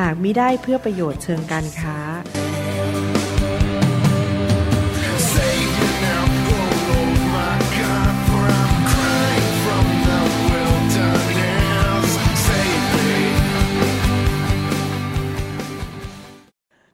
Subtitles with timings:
[0.00, 1.98] หากมิได้เพื่อประโยชน์เชิงการค้า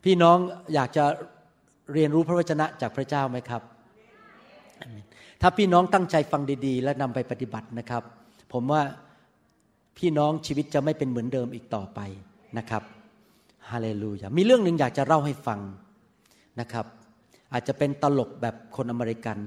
[0.05, 0.39] พี่น้อง
[0.75, 1.05] อยากจะ
[1.93, 3.63] เรียนรู้พระวจนะจากพระเจ้าไหมครับ
[5.41, 8.03] ถ้าพี่น้องตั้งใจฟังดี ๆ และนำไปปฏิบัตินะครับ
[8.53, 8.83] ผมว่า
[9.99, 12.01] พี่น้องชีวิตจะไม่เป็นเหมือนเดิมอีกต่อไป
[12.59, 12.83] นะครับ
[13.71, 15.61] ฮาเลลูยามีเรื่องหนึ่งอยากจะเล่าให้ฟัง
[16.61, 16.87] นะครับ
[17.53, 19.39] อาจจะเป็นตลกแบบคนอเมริกัน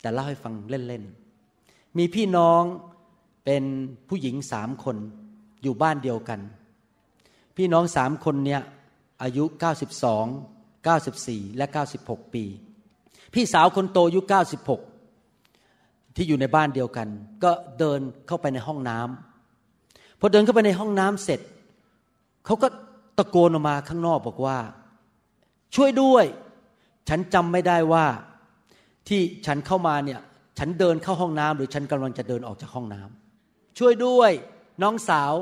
[0.00, 2.62] แต่เล่าให้ฟังเล่นๆ มีพี่น้อง
[3.44, 3.64] เป็น
[4.08, 4.96] ผู้หญิงสามคน
[5.62, 6.40] อยู่บ้านเดียวกัน
[7.56, 8.62] พี่น้องสามคนเนี่ย
[9.22, 9.44] อายุ
[10.30, 11.66] 92 94 และ
[12.00, 12.44] 96 ปี
[13.34, 14.20] พี่สาวคนโตอายุ
[15.38, 17.08] 96 ที่อยู่ในบ้านเดียวกัน
[17.44, 21.40] ก็เดินเข้าไปในห้องน้ำพอเดินเข้าไปในห้องน้ำเสร็จ
[22.44, 22.68] เขาก็
[23.18, 24.58] ตะโกนออกมาข้างนอกบอกว่า
[25.74, 26.24] ช่วยด้วย
[27.08, 28.06] ฉันจำไม่ได้ว่า
[29.08, 30.20] ที่ฉันเข้ามาเนี่ย
[30.58, 34.30] ฉันเดินเข้าห้องน้ำหรือฉันกำลังจะเดินออกจากห้องน้ำช่วยด้วย
[34.82, 35.32] น้องสาว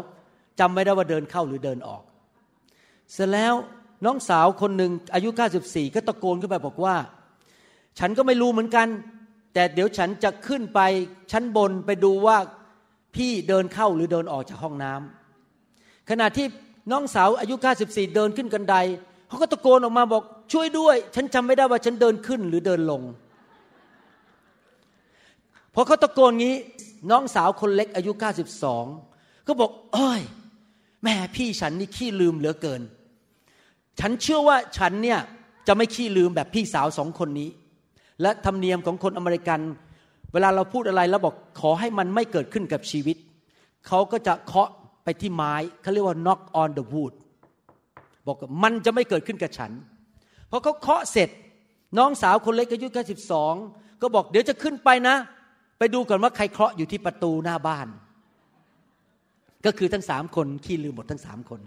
[0.60, 2.02] จำไม่ได้ว่าเดินเข้าหรือเดินออก
[3.12, 3.54] เสร็จแล้ว
[4.04, 5.28] น้องสาวคนหนึ่งอายุ
[5.62, 6.96] 94 ก็ตะโกนขึ้นไปบอกว่า
[7.98, 8.88] ฉันก็ไม่รู้เหมือนกัน
[9.54, 10.80] แต่เดี๋ยวฉันจะขึ้นไป
[11.32, 12.36] ชั้นบนไปดูว่า
[13.16, 16.46] พี่เดินเข้าหรือเดินออกจากห้องน้ำขณะที่
[16.90, 18.76] น้องสาวอายุ 94 เดินขึ้นกันได
[19.28, 20.22] เขาก็ตะโกนออกมาบอก
[20.52, 23.02] ช่วยด้วย ฉันจำไม่ได้ว่าฉันเดินขึ้นหรือเดินลง
[25.74, 26.56] พอเขาตะโกนงี้
[27.10, 28.12] น้องสาวคนเล็กอายุ
[28.80, 30.22] 92 ก็บอกเอ้ย
[31.04, 32.82] แม่พี่ฉันนี่ขี้ลืมเหลือเกิน
[34.00, 35.18] ฉันเชื่อว่าฉันเนี่ย
[35.66, 37.48] จะไม่ขี้ลืมแบบพี่สาวสองคนนี้
[38.22, 39.60] และธรรมเนียมของคนอเมริกัน
[40.32, 43.16] เวลาเราพูดอะไรแล้วบอกขอให้มันไม่เกิดขึ้นกับชีวิต
[43.86, 44.70] เขาก็จะเคาะ
[45.08, 47.14] ไปที่ไม้เขาเรียกว่า knock on the wood
[48.26, 49.72] บอกมันจะไม่เกิดขึ้นกับฉัน
[50.50, 51.28] พอเขาเคาะเสร็จ
[51.98, 53.54] น้องสาวคนเล็กอายุแค่สิบสอง
[54.02, 55.16] ก็บอกเดี๋ยวจะขึ้นไปนะ
[55.78, 57.86] ไปดูก่อนว่าใครเคาะอยู่ที่ประตูหน้าบ้าน
[59.66, 61.60] ก็คือทั้งสามคนขี้ลืมหมดทั้งสามคน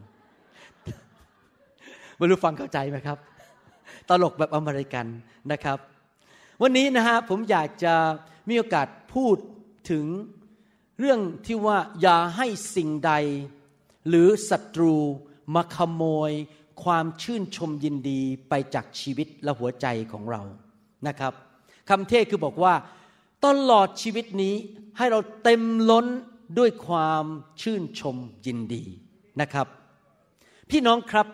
[2.17, 3.17] ไม่รู้ฟังเข้าใจไหมครับ
[4.09, 5.05] ตลกแบบอเมริกัน
[5.51, 5.77] นะครับ
[6.61, 7.93] วันนี้นะฮะผมอยากจะ
[8.49, 9.35] มีโอกาสพูด
[9.91, 10.05] ถึง
[11.01, 13.13] เรื่องที่ว่าอย่าให้สิ่งใด
[14.07, 14.95] หรือศัตรู
[15.55, 16.31] มาขโมย
[16.83, 20.41] ความชื่นชมยินดีไปจากชีวิตและหัวใจของเรา
[21.07, 21.33] นะครับ
[21.89, 22.73] คำเทศคือบอกว่า
[23.45, 24.55] ตลอดชีวิตนี้
[24.97, 26.05] ให้เราเต็มล้น
[26.57, 27.25] ด้วยความ
[27.61, 28.83] ชื่นชมยินดี
[29.41, 29.67] นะครับ
[30.69, 31.27] พี่น้องครับ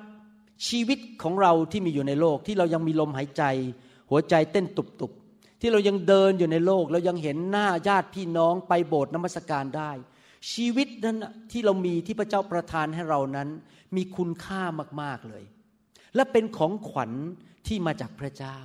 [0.67, 3.44] ชีวิตของเราที่มีอยู่ในโลกที่เรายังมีลมหายใจ
[4.09, 5.27] หัวใจเต้นตุบๆ
[5.59, 9.91] ที่เรายังเดินอยู่ในโลก เรายังเห็นหน้าญาติพี่น้องไปโบสถ์นมัสการได้
[10.51, 11.18] ชีวิตนั้น
[11.51, 13.50] ที่เรามีที่พระเจ้าประทานให้เรานั้น
[13.96, 14.62] มีคุณค่า
[15.01, 15.44] มากๆเลย
[16.16, 17.12] และเป็นของขวัญ
[17.67, 18.59] ที่มาจากพระเจ้า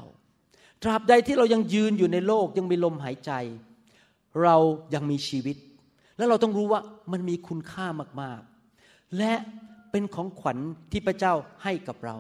[0.82, 3.32] ตราบใดที่เรายังยืนอยู่ในโลกยังมีลมหายใจ
[4.42, 4.56] เรา
[4.94, 5.56] ยังมีชีวิต
[6.16, 6.81] แล้วเราต้องรู้ว่า
[7.12, 7.86] มันมีคุณค่า
[8.22, 9.34] มากๆ และ
[9.91, 10.58] เป็นของขวัญ
[10.92, 11.32] ที่พระเจ้า
[11.62, 12.16] ให้กับเรา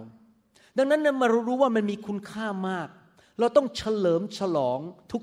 [0.76, 2.88] ดังนั้นเนี่ยมารู้ว่ามันมีคุณค่ามาก
[3.38, 4.78] เราต้องเฉลิมฉลอง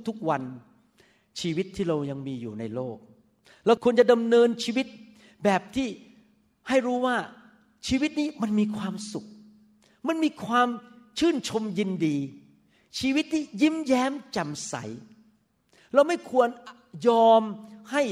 [0.07, 0.43] ทุกๆวัน
[1.39, 2.97] ชีวิตที่เรายังมีอยู่ในโลก
[3.65, 4.87] เราควรจะดำเนินชีวิต
[5.43, 5.87] แบบที่
[6.67, 7.17] ให้รู้ว่า
[7.87, 9.27] ชีวิตนี้มันมีความสุข
[10.07, 10.67] มันมีความ
[11.19, 12.17] ชื่นชมยินดี
[12.99, 14.73] ชีวิตที่ยิ้มแย้มแจ่มใส
[15.93, 16.47] เราไม่ควร
[17.07, 17.41] ยอม
[17.91, 18.03] ให้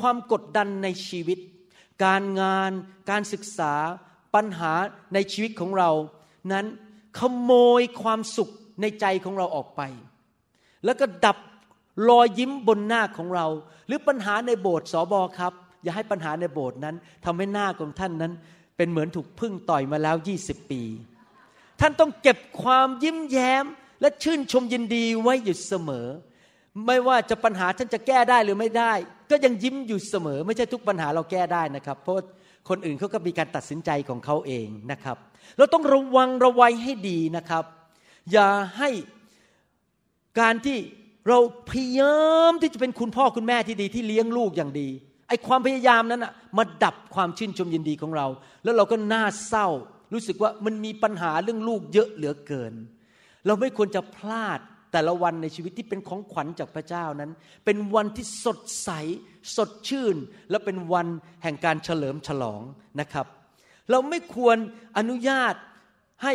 [0.00, 1.38] ความกดดันในชีวิต
[2.04, 2.70] การงาน
[3.10, 3.74] การศึกษา
[4.34, 4.72] ปัญหา
[5.14, 5.90] ในชีวิตของเรา
[6.52, 6.66] นั้น
[7.18, 8.50] ขโมยความสุข
[8.80, 9.82] ในใจของเราออกไป
[10.84, 11.38] แล้วก็ดับ
[12.08, 13.46] รอยยิ้มบนหน้าของเรา
[13.86, 18.32] หรือปัญหาในโบสถ์สอบอครับ อย่าให้ปัญหาในโบสถ์นั้นทำให้หน้าของท่านนั้น
[18.76, 20.82] เป็นเหมือนถูกพึ่งต่อยมาแล้ว20ปี
[21.80, 23.64] ท่านต้องเก็บความยิ้มแย้ม
[24.00, 26.06] และชื่นชมยินดีไว้อยู่เสมอ
[26.86, 28.92] ไม่ว่าจะปัญหาท่านจะแก้ได้หรือไม่ได้
[29.30, 32.16] ก็ยังยิ้มอยู่เสมอ ไม่ใช่ทุกปัญหาเราแก้ได้นะครับ เพราะ
[32.68, 35.16] คนอื่นเขาก็มีการตัดสินใจของเขาเองนะครับ
[35.58, 37.64] เราต้องระวังระวัยให้ดีนะครับ
[38.32, 38.90] อย่าให้
[40.40, 40.78] การที่
[41.28, 41.38] เรา
[41.70, 42.18] พยายา
[42.50, 44.88] มที่จะเป็นคุณพ่อคุณแม่ที่ดีที่เลี้ยงลูกอย่างดี
[45.28, 48.26] ไอ้ความพยายามนั้นอะมาดับความชื่นชมยินดีของเรา
[48.64, 49.68] แล้วเราก็น่าเศร้า
[50.12, 52.74] รู้สึกว่ามันมีปัญหาเรื่องลูกเยอะเหลือเกิน
[53.46, 54.60] เราไม่ควรจะพลาด
[54.92, 57.30] แต่ละวันในชีวิตที่เป็นของขวัญจากพระเจ้านั้น
[57.64, 58.90] เป็นวันที่สดใส
[59.56, 60.16] สดชื่น
[60.50, 61.06] และเป็นวัน
[61.42, 62.62] แห่งการเฉลิมฉลอง
[63.00, 63.26] นะครับ
[63.90, 64.56] เราไม่ควร
[64.98, 65.54] อนุญาต
[66.22, 66.34] ให้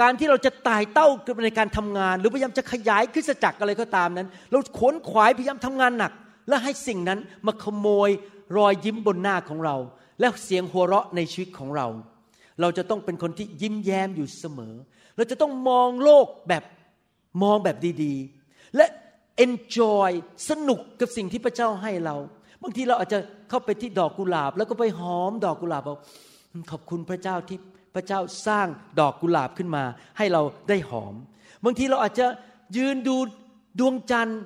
[0.00, 1.08] การที่เราจะตายเต้า
[1.44, 6.12] ในการทำงาน หรือพยายามจะขยายคริสตจักรอะไรก็ตามนั้น เราขวนขวายพยายามทำงานหนัก
[6.48, 8.10] และให้สิ่งนั้นมาขโมย
[8.56, 9.76] รอยยิ้มบนหน้าของเรา
[10.20, 11.86] และเสียงหัวเราะในชีวิตของเรา
[12.60, 14.74] เราจะต้องเป็นคนที่ยิ้มแย้มอยู่เสมอ
[15.16, 16.64] เราจะต้องมองโลกแบบ
[17.42, 18.86] มองแบบดีๆ และ
[19.44, 20.10] enjoy
[20.50, 22.16] สนุกกับสิ่งที่พระเจ้าให้เรา
[22.62, 23.18] บางทีเราอาจจะ
[23.48, 25.98] เข้าไปที่ดอกกุหลาบ แล้วก็ไปหอมดอกกุหลาบบอก
[26.70, 27.58] ขอบคุณพระเจ้าที่
[27.94, 28.66] พระเจ้าสร้าง
[29.00, 29.84] ดอกกุหลาบขึ้นมา
[30.18, 31.14] ให้เราได้หอม
[31.64, 32.26] บางทีเราอาจจะ
[32.76, 33.16] ยืนดู
[33.80, 34.40] ดวงจันทร์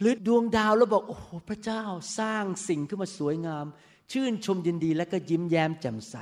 [0.00, 1.82] หรือดวงดาวแล้วบอกโอ้โหพระเจ้า
[2.18, 3.66] สร้างสิ่งขึ้นมาสวยงาม
[4.12, 6.16] ชื่นชมยินดีและก็ยิ้มแย้มแจ่มใส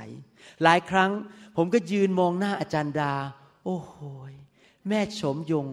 [0.63, 1.11] หลายครั้ง
[1.57, 3.13] ผมก็ยืนมองหน้าอาจารย์ดา
[3.65, 3.95] โอ้โห
[4.89, 5.67] แม่ชมยง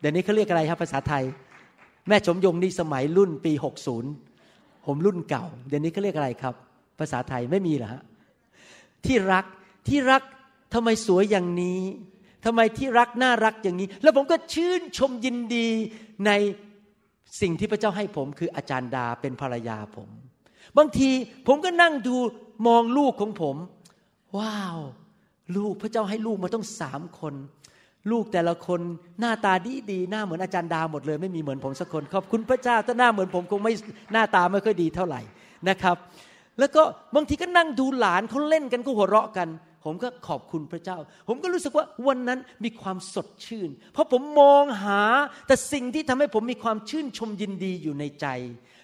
[0.00, 1.24] เดี๋ยวนี้เขาเรียกอะไรครับภาษาไทย
[2.08, 3.52] แม่ชมยงนี่สมัยรุ่นปี
[4.20, 6.54] 60 ผมรุ่นเก่า เดี๋ยวนี้เขาเรียกอะไรครับ
[6.98, 8.02] ภาษาไทยไม่มีเหรอฮะ
[9.06, 9.44] ที่รัก
[9.88, 10.22] ที่รัก
[10.74, 11.80] ทำไมสวยอย่างนี้
[12.44, 15.68] ทำไมที่รักน่ารักอย่างนี้ แล้วผมก็ชื่นชมยินดี
[16.26, 16.30] ใน
[17.40, 20.08] สิ่งที่พระเจ้าให้ผมคืออาจารย์ดาเป็นภรรยาผม
[20.78, 21.10] บางที
[21.46, 22.16] ผมก็นั่งดู
[22.66, 23.56] มองลูกของผม
[24.36, 24.78] ว้าว
[25.56, 27.34] ลูกพระเจ้าให้ลูกมาต้องสามคน
[28.10, 28.80] ลูกแต่ละคน
[29.20, 33.74] หน้าตาดีดีหน้าเหมือนอาจารย์ดาหมดเลย ไม่มีเหมือนผมสักคน ขอบคุณพระเจ้าถ้าหน้าเหมือนผมคงไม่
[34.12, 35.20] หน้าตาไม่ค่อยดีเท่าไหร่
[35.68, 35.96] นะครับ
[36.58, 36.82] แล้วก็
[37.14, 39.48] บางทีก็นั่งดูหลานเขาเล่นกันก็หัวเราะกัน
[39.84, 45.02] ผมก็ขอบคุณพระเจ้า ผมก็รู้สึกว่าวันนั้นมีความสดชื่น เพราะผมมองหา
[45.46, 48.26] แต่สิ่งที่ทำให้ผมมีความชื่นชมยินดีอยู่ในใจ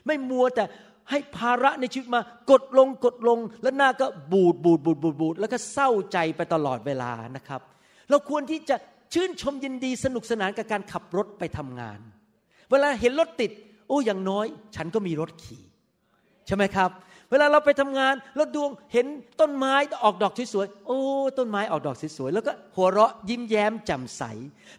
[0.07, 0.65] ไม่มัวแต่
[1.11, 7.61] ให้ภาระในชีวิตมากดลงกดลง แล้วหน้าก็บูดบูดบูดบูดบูดแล้วก็เศร้าใจไปตลอดเวลานะครับ
[8.11, 8.77] เราควรที่จะ
[9.15, 11.99] ชื่นชมยินดีสนุกสนานกับการขับรถไปทำงาน
[12.71, 13.51] เวลาเห็นรถติด
[13.89, 15.63] โอ้อย่างน้อย ฉันก็มีรถขี่
[16.47, 16.91] ใช่ไหมครับ
[17.35, 19.07] วลาเราไปทำงานแล้วดวงเห็น
[19.41, 21.01] ต้นไม้ออกดอกสวยๆ โอ้
[21.39, 24.23] ต้นไม้ออกดอกสวยๆ แล้วก็หัวเราะยิ้มแย้มแจ่มใส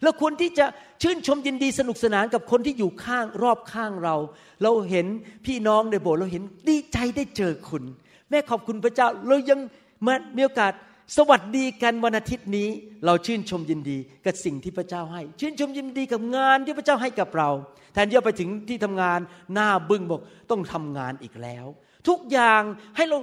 [0.02, 0.66] แล้วควรที่จะ
[1.02, 4.16] ชื่นชมยินดีสนุกสนานกับคนที่อยู่ข้างรอบข้างเรา
[4.62, 5.06] เราเห็น
[5.46, 7.84] พี่น้องในโบสถ์เราเห็นดีใจได้เจอคุณ
[8.30, 9.60] แม่ขอบคุณพระเจ้า เรายัง
[10.06, 10.72] มามีโอกาส
[11.16, 12.68] สวัสดีกันวันอาทิตย์นี้
[13.06, 17.50] เราชื่นชมยินดีกับสิ่งที่พระเจ้าให้ ชื่นชมยินดีกับงานที่พระเจ้าให้กับเรา
[17.92, 19.20] แทนที่จะไปถึงที่ทำงาน
[19.54, 20.20] หน้าบึ้งบอก
[20.50, 21.66] ต้องทำงานอีกแล้ว
[22.08, 22.62] ทุกอย่าง
[22.96, 23.18] ให้เรา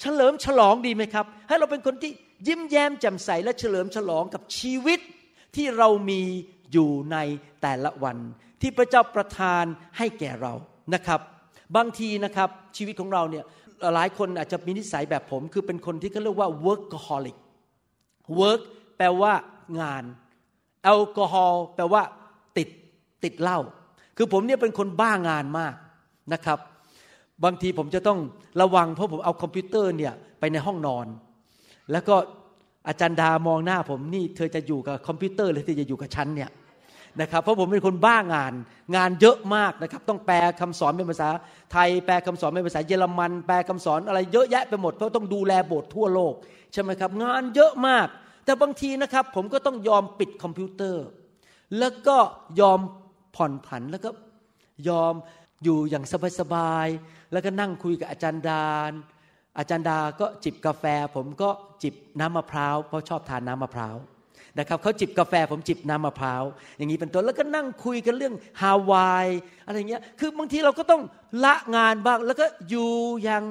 [0.00, 2.12] เฉลิมฉลองดีไหมครับ ให้เราเป็นคนที่
[2.48, 5.00] ยิ้มแย้มแจ่มใสและเฉลิมฉลองกับชีวิต
[5.56, 6.22] ที่เรามี
[6.72, 7.16] อยู่ใน
[7.62, 8.16] แต่ละวัน
[8.60, 9.64] ที่พระเจ้าประทาน
[9.98, 10.52] ให้แก่เรา
[10.94, 11.20] นะครับ
[11.76, 13.44] บางทีนะครับชีวิตของเราเนี่ย
[13.94, 17.36] หลายคนอาจจะมีนิสัยแบบผม คือเป็นคนที่เขาเรียกว่า workaholic
[18.40, 18.62] work
[18.96, 19.32] แปลว่า
[19.80, 20.04] งาน
[20.84, 22.02] แอลกอฮอล์แปลว่า
[22.56, 22.68] ติด
[23.24, 23.58] ติดเหล้า
[24.16, 25.74] คือผมเนี่ยเป็นคนบ้างานมาก
[26.32, 26.58] นะครับ
[27.44, 28.18] บางทีผมจะต้อง
[28.60, 31.06] ระวังเพราะผมเอาคอมพิวเตอร์เนี่ยไปในห้องนอน
[31.92, 32.16] แล้วก็
[32.88, 36.50] อาจารย์ดามองหน้าผมนี่เธอจะอยู่กับคอมพิวเตอร์หรือเธอจะอยู่กับฉันเนี่ย
[37.20, 38.52] นะครับเพราะผมเป็นคนบ้างาน
[38.96, 41.28] งานเยอะมากนะครับต้องแปลคำสอนเป็นภาษา
[41.72, 46.34] ไทย แปลคำสอนเป็นภาษาเยอรมัน แปลคำสอนอะไรเยอะแยะไปหมดเพราะต้องดูแลโบสถ์ทั่วโลก
[46.72, 48.06] ใช่ไหมครับงานเยอะมาก
[48.44, 51.04] แต่บางทีนะครับผมก็ต้องยอมปิดคอมพิวเตอร์
[51.78, 52.16] แล้วก็
[52.60, 52.80] ยอม
[53.36, 54.10] ผ่อนผันแล้วก็
[54.88, 55.14] ยอม
[55.64, 56.04] อยู่อย่าง
[56.40, 58.64] สบายๆแล้วก็นั่งคุยกับอาจารย์ดา
[59.58, 61.50] อาจารย์ดาก็จิบกาแฟ ผมก็
[61.82, 63.96] จิบน้ำมะพร้าวเพราะชอบทานน้ำมะพร้าว
[64.58, 66.42] นะครับเขาจิบกาแฟผมจิบน้ำมะพร้าว
[66.76, 69.26] อย่างนี้เป็นต้นแล้วก็นั่งคุยกันเรื่องฮาวาย
[69.66, 71.02] อะไรเงี้ยคือบางทีเราก็ต้อง
[71.44, 72.90] ละงานบ้าง แล้วก็อยู่
[73.22, 73.42] อย่าง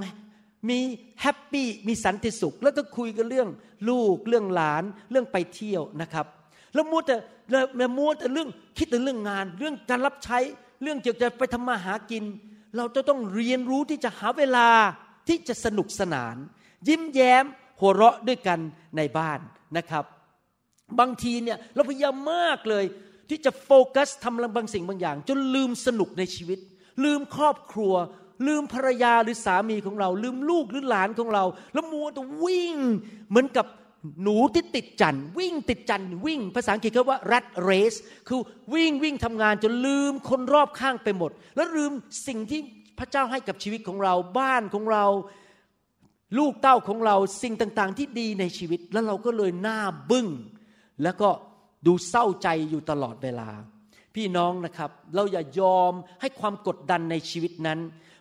[0.70, 0.80] มี
[1.22, 3.50] แฮปปี้มีสันติสุข แล้วก็คุยกันเรื่อง
[3.90, 6.26] ลูกเรื่องหลานเรื่องไปเที่ยวนะครับ
[6.74, 7.16] แล้วมัวแต่
[7.78, 10.40] แล้วมัวแต่เรื่องคิดแต่เรื่องงาน เรื่องการรับใช้
[10.82, 12.24] เรื่องเกี่ยวกับไปทำมาหากิน
[12.78, 14.70] เราจะต้องเรียนรู้ที่จะหาเวลา
[15.28, 16.36] ที่จะสนุกสนาน
[16.88, 17.46] ยิ้มแย้ม
[17.80, 18.60] หัวเราะด้วยกัน
[18.98, 19.40] ในบ้าน
[19.78, 20.06] นะครับ
[21.00, 22.86] บางทีเนี่ยเราพยายามมากเลย
[23.30, 26.60] ที่จะโฟกัสทำบางสิ่งบางอย่าง จนลืมสนุกในชีวิต
[27.04, 27.94] ลืมครอบครัว
[28.48, 31.44] ลืมภรรยาหรือสามีของเรา ลืมลูกหรือหลานของเรา
[31.74, 32.76] แล้วมัวแต่วิ่ง
[33.30, 33.66] เหมือนกับ
[34.24, 38.40] หนูที่ติดจันวิ่งติดจันวิ่ง ภาษาอังกฤษเขาว่า rat race คือ
[38.74, 41.92] วิ่งวิ่งทำงานจนลืมคนรอบข้างไปหมด แล้วลืม
[42.28, 42.62] สิ่งที่
[43.00, 45.06] พระเจ้าให้กับชีวิตของเรา บ้านของเรา
[46.38, 49.80] ลูกเต้าของเราสิ่งต่างๆ ที่ดีในชีวิต แล้วเราก็เลยหน้า
[50.10, 50.28] บึ้ง
[51.04, 51.30] แล้วก็
[51.86, 53.50] ดูเศร้าใจอยู่ตลอดเวลา
[54.16, 57.80] พี่น้องนะครับเราอย่ายอมให้ความกดดันในชีวิตนั้น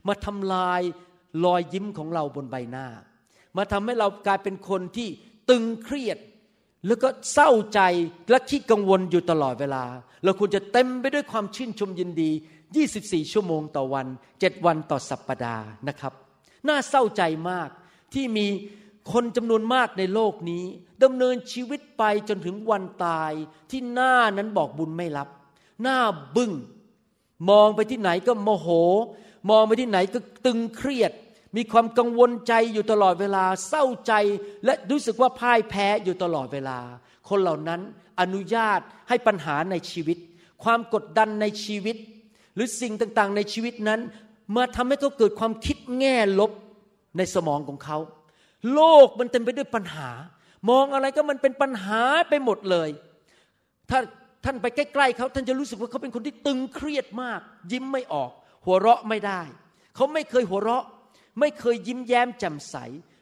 [0.09, 0.81] มาทำลาย
[1.45, 2.87] รอยยิ้มของเราบนใบหน้า
[3.57, 5.09] มาทำให้เรากลายเป็นคนที่
[5.51, 6.19] ตึงเครียด
[6.87, 7.81] แล้วก็เศร้าใจ
[8.31, 9.85] และขี้กังวลอยู่ตลอดเวลา
[10.25, 12.31] เราควรจะเต็มไปด้วยความชื่นชมยินดี
[12.81, 16.13] 24 ชั่วโมงต่อวัน 7 วันต่อสัปปดาห์นะครับ
[16.69, 17.69] น่าเศร้าใจมาก
[18.15, 18.47] ที่มี
[19.13, 20.65] คนจำนวนมากในโลกนี้
[21.03, 23.33] ดำเนินชีวิตไปจนถึงวันตาย
[23.71, 25.29] ที่หน้านั้นบอกบุญไม่รับ
[25.83, 25.99] หน้า
[26.37, 26.53] บึง้ง
[27.51, 28.69] มองไปที่ไหนก็โมโห
[29.51, 31.13] มองไปที่ไหนก็ตึงเครียด
[31.57, 34.13] มีความกังวลใจอยู่ตลอดเวลา เศร้าใจ
[34.65, 36.79] และรู้สึกว่าพ่ายแพ้อยู่ตลอดเวลา
[37.29, 37.81] คนเหล่านั้น
[38.21, 40.19] อนุญาตให้ปัญหาในชีวิต
[40.65, 41.97] ความกดดันในชีวิต
[42.55, 44.01] หรือสิ่งต่างๆ ในชีวิตนั้น
[44.57, 46.53] มาทำให้เขาเกิดความคิดแง่ลบ
[47.17, 47.99] ในสมองของเขา
[48.75, 50.11] โลกมันเต็มไปด้วยปัญหา
[50.71, 52.89] มองอะไรก็มันเป็นปัญหาไปหมดเลย
[53.91, 53.99] ถ้า
[54.45, 57.41] ท่านไปใกล้ๆเขาท่านจะรู้สึกว่าเขาเป็นคนที่ตึงเครียดมาก
[57.73, 58.31] ยิ้มไม่ออก
[58.65, 59.41] หัวเราะไม่ได้
[59.95, 60.85] เขาไม่เคยหัวเราะ
[61.41, 62.77] ไม่เคยยิ้มแย้มแจ่มใส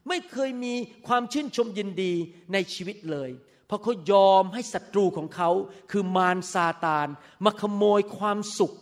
[0.08, 0.74] ไม่เคยมี
[1.06, 2.12] ความชื่นชมยินดี
[2.52, 3.30] ในชีวิตเลย
[3.66, 5.50] เพราะเขายอมให้ศัตรูของเขา
[5.90, 7.08] คือมารซาตาน
[7.44, 8.72] มาขโมยความสุข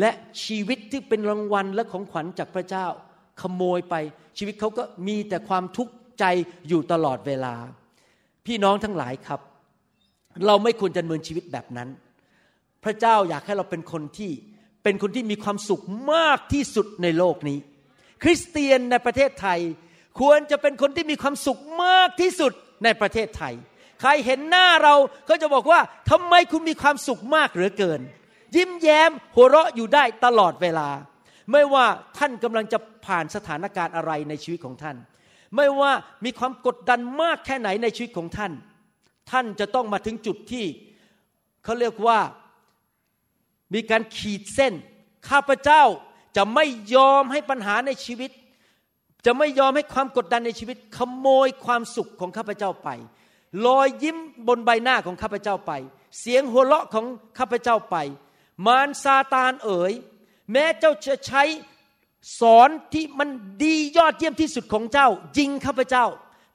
[0.00, 0.10] และ
[0.44, 2.86] ชีวิตที่เป็นรางวัลและของขวัญจากพระเจ้า
[3.40, 3.94] ขโมยไป
[4.38, 6.24] ชีวิตเขาก็มีแต่ความทุกข์ใจ
[6.68, 7.54] อยู่ตลอดเวลา
[8.46, 9.40] พี่น้องทั้งหลายครับ
[10.46, 11.88] เราไม่ควรจะดำเนินชีวิตแบบนั้น
[12.84, 14.32] พระเจ้าอยากให้เราเป็นคนที่
[14.84, 17.58] เป็นคนที่มีความสุขมากที่สุดในโลกนี้
[18.22, 19.60] คริสเตียนในประเทศไทย
[20.20, 22.52] ควรจะเป็นคนที่มีความสุขมากที่สุด
[22.84, 23.54] ในประเทศไทย
[24.00, 24.94] ใครเห็นหน้าเรา
[25.28, 25.80] ก็จะบอกว่า
[26.10, 28.00] ทำไมคุณมีความสุขมากเหลือเกิน
[28.56, 30.88] ยิ้มแย้มหัวเราะอยู่ได้ตลอดเวลา
[31.52, 31.86] ไม่ว่า
[32.18, 34.96] ท่านกำลังจะผ่านสถานการณ์อะไรในชีวิตของท่าน
[35.56, 35.92] ไม่ว่า
[36.24, 38.52] มีความกดดันมากแค่ไหนในชีวิตของท่าน
[39.30, 40.64] ท่านจะต้องมาถึงจุดที่
[41.64, 42.18] เขาเรียกว่า
[43.74, 44.74] มีการขีดเส้น
[45.28, 45.82] ข้าพเจ้า
[46.36, 48.30] จะไม่ยอมให้ปัญหาในชีวิต
[49.26, 52.88] จะไม่ยอมให้ความกดดันในชีวิต ขโมยความสุขของข้าพเจ้าไป
[53.66, 54.16] รอยยิ้ม
[54.48, 55.72] บนใบหน้าของข้าพเจ้าไป
[56.20, 57.06] เสียงหัวเราะของ
[57.38, 57.96] ข้าพเจ้าไป
[58.66, 59.92] มารซาตานเอ๋ย
[60.52, 61.42] แม้เจ้าจะใช้
[62.40, 63.28] ศรที่มัน
[63.62, 66.06] ดียอดเยี่ยมที่สุดของเจ้า ยิงข้าพเจ้า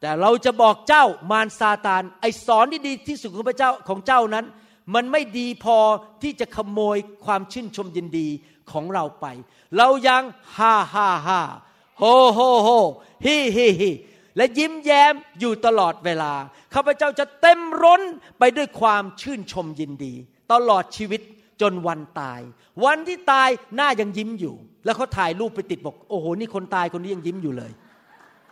[0.02, 4.46] แต่เราจะบอกเจ้ามารซาตาน ไอ้ศรที่ดีที่สุดของพระเจ้าของเจ้านั้น
[4.94, 5.78] มันไม่ดีพอ
[6.24, 8.28] ที่จะขโมยความชื่นชมยินดี
[8.74, 9.26] ของเราไป
[9.78, 10.24] เรายัง
[10.58, 11.42] ฮ่าฮ่าฮ่า
[12.00, 12.70] โฮโฮโฮ
[13.26, 13.92] ฮิฮิฮิ
[14.38, 16.34] และยิ้มแย้มอยู่ตลอดเวลา
[16.74, 18.02] ข้าพเจ้าจะเต็มล้น
[18.40, 20.14] ไปด้วยความชื่นชมยินดี
[20.52, 21.22] ตลอดชีวิต
[21.62, 22.42] จนวันตาย
[22.86, 27.72] วันที่ตายหน้ายังยิ้มอยู่ แล้วเขาถ่ายรูปไปติดบอก โอ้โห นี่คนตายคนนี้ยังยิ้มอยู่เลย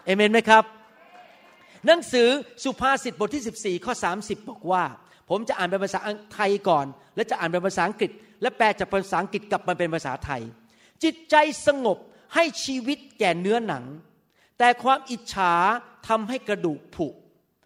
[0.06, 0.64] เอเมนไหมครับ
[1.86, 2.28] หนังสือ
[2.64, 4.84] สุภาษิตบทที่ 14 ข้อ 30 บอกว่า
[5.30, 6.00] ผมจะอ่านเป็นภาษา
[6.34, 6.86] ไทยก่อน
[7.16, 10.42] และจะอ่านเป็นภาษาอังกฤษ และแปลจากภาษาอังกฤษกลับมาเป็นภาษาไทย
[11.04, 11.36] จิตใจ
[11.68, 11.98] สงบ
[12.36, 13.84] ให้ชีวิตแก่เนื้อหนัง
[14.58, 15.54] แต่ความอิจฉา
[16.08, 17.08] ทำให้กระดูกผุ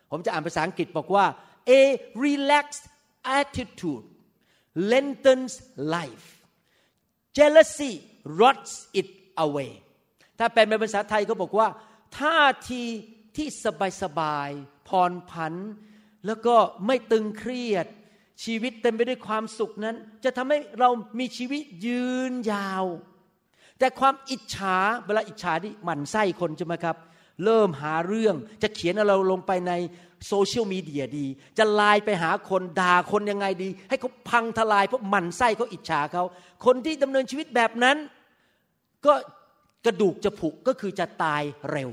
[0.10, 1.26] ผมจะอ่านภาษาอังกฤษบอกว่า
[1.80, 1.82] a
[2.26, 2.86] relaxed
[3.40, 4.06] attitude
[4.92, 5.54] lengthens
[5.96, 6.28] life
[7.38, 7.94] jealousy
[8.40, 9.08] rots it
[9.46, 9.72] away
[10.40, 11.68] ถ้าแปลเป็นภาษาไทยก็บอกว่า
[12.20, 12.40] ท่า
[12.72, 12.84] ที
[13.38, 15.54] ที่สบายสบายๆผ่อนผัน
[16.26, 17.88] แล้วก็ไม่ตึงเครียด
[18.46, 22.86] ชีวิตเต็มไปด้วยความสุขนั้น จะทำให้เรามีชีวิตยืนยาว
[23.80, 26.98] แต่ความอิจฉาเวลาอิจฉาที่หมั่นไส้คนใช่ไหมครับ
[27.44, 29.74] เริ่มหาเรื่องจะเขียนอะไรลงไปใน
[30.28, 31.26] โซเชียลมีเดียดี
[31.58, 36.24] จะไลน์ไปหาคนด่าคนยังไงดี ให้เขาพังทลายเพราะหมั่นไส้เขาอิจฉาเขา
[36.66, 37.98] คนที่ดำเนินชีวิตแบบนั้น
[39.06, 39.14] ก็
[39.86, 41.90] กระดูกจะผุก็คือจะตายเร็ว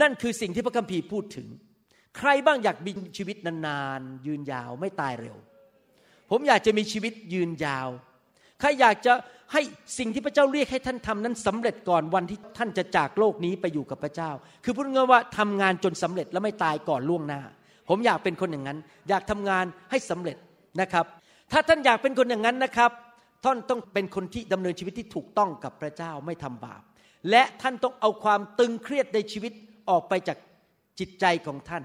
[0.00, 1.48] นั่นคือสิ่งที่พระคัมภีร์พูดถึง
[2.16, 5.36] ใครบ้างอยากมีชีวิตนานๆ ยืนยาวไม่ตายเร็ว
[6.30, 7.88] ผมอยากจะมีชีวิตยืนยาว
[8.60, 9.12] ใครอยากจะ
[9.52, 9.62] ให้
[9.98, 14.30] สิ่งที่พระเจ้าเรียกให้ท่านทำนั้นสำเร็จก่อนวันที่ท่านจะจากโลกนี้ไปอยู่กับพระเจ้า
[14.64, 17.40] คือพูดง่ายว่าทำงานจนสำเร็จแล้วไม่ตายก่อนล่วงหน้า
[17.88, 20.36] ผมอยากเป็นคนอย่างนั้น อยากทำงานให้สำเร็จ
[20.80, 21.04] นะครับ
[21.52, 22.90] ถ้าท่านอยากเป็นคนอย่างนั้นนะครับ
[23.44, 26.82] ท่านต้องเป็นคนที่ดำเนินชีวิตที่ถูกต้องกับพระเจ้าไม่ทำบาป
[27.30, 29.52] และท่านต้องเอาความตึงเครียดในชีวิต
[29.90, 30.38] ออกไปจาก
[30.98, 31.84] จิตใจของท่าน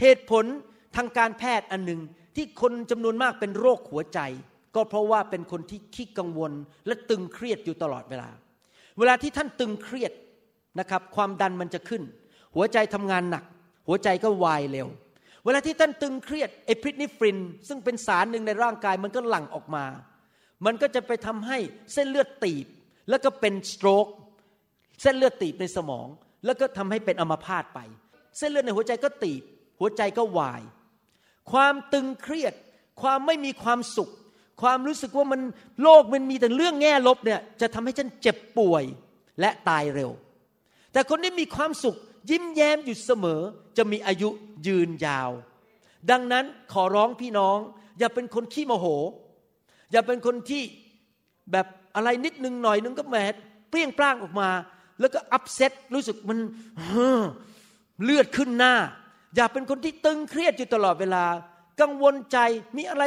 [0.00, 0.44] เหตุผล
[0.96, 2.00] ทางการแพทย์อันหนึ่ง
[2.36, 4.20] ที่คนจำนวนมากเป็นโรคหัวใจ
[4.74, 6.52] ก็เพราะว่าเป็นคนที่ขี้กังวล
[6.86, 8.28] และตึงเครียดอยู่ตลอดเวลา
[8.98, 10.12] เวลาที่ท่านตึงเครียด
[10.80, 12.02] นะครับ ความดันมันจะขึ้น
[12.54, 13.44] หัวใจทำงานหนัก
[13.88, 14.88] หัวใจก็วายเร็ว
[15.44, 19.84] เวลาที่ท่านตึงเครียดเอพินิฟริน ซึ่งเป็นสารหนึ่งในร่างกายมันก็หลั่งออกมา
[20.66, 21.58] มันก็จะไปทำให้
[21.92, 22.66] เส้นเลือดตีบ
[23.10, 24.06] แล้วก็เป็น stroke
[25.02, 26.06] เส้นเลือดตีบในสมอง
[26.44, 27.80] แล้วก็ทำให้เป็นอัมพาตไป
[28.38, 29.42] เส้นเลือดในหัวใจก็ตีบ
[29.78, 30.62] หัวใจก็วาย
[31.52, 32.54] ความตึงเครียด
[33.02, 34.10] ความไม่มีความสุข
[34.62, 35.40] ความรู้สึกว่ามัน
[35.82, 38.84] โลกมันมีแต่เรื่องแง่ลบเนี่ยจะทำให้ฉันเจ็บป่วย
[39.40, 40.10] และตายเร็ว
[40.92, 41.96] แต่คนที่มีความสุข
[42.30, 43.40] ยิ้มแย้มอยู่เสมอ
[43.76, 44.28] จะมีอายุ
[44.66, 45.30] ยืนยาว
[46.10, 47.58] ดังนั้นขอร้องพี่น้อง
[47.98, 48.86] อย่าเป็นคนขี้โมโห
[49.92, 50.62] อย่าเป็นคนที่
[51.52, 51.66] แบบ
[51.96, 53.16] อะไรนิดนึงหน่อยนึงก็แหม
[53.70, 54.50] เปรี้ยงปร้างออกมา
[55.00, 56.38] แล้วก็อัพเซตรู้สึกมัน
[58.02, 58.74] เลือดขึ้นหน้า
[59.36, 61.24] อย่าเป็นคนที่ตึงเครียดอยู่ตลอดเวลา
[61.80, 62.38] กังวลใจ
[62.76, 63.04] มีอะไร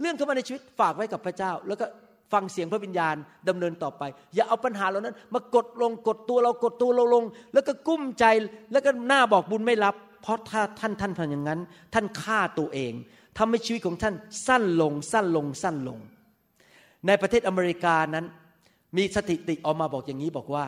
[0.00, 1.86] เรื่องเข้ามาในชีวิตฝากไว้กับพระเจ้า แล้วก็
[2.32, 3.16] ฟังเสียงพระวิญญาณ
[3.48, 4.02] ดำเนินต่อไป
[4.34, 7.24] อย่าเอาปัญหาเหล่านั้น มากดลงกดตัวเรากดตัวเราลง
[7.54, 8.24] แล้วก็กุ้มใจ
[8.72, 11.60] แล้วก็หน้าบอกบุญไม่รับ เพราะถ้าท่านท่านทำอย่างนั้น
[11.94, 12.92] ท่านฆ่าตัวเอง
[13.38, 14.14] ทำให้ชีวิตของท่าน
[14.46, 15.98] สั้นลงสั้นลงสั้นลง
[17.06, 18.26] ในประเทศอเมริกานั้น
[18.96, 20.64] มีสถิติออกมาบอกอย่างนี้บอกว่า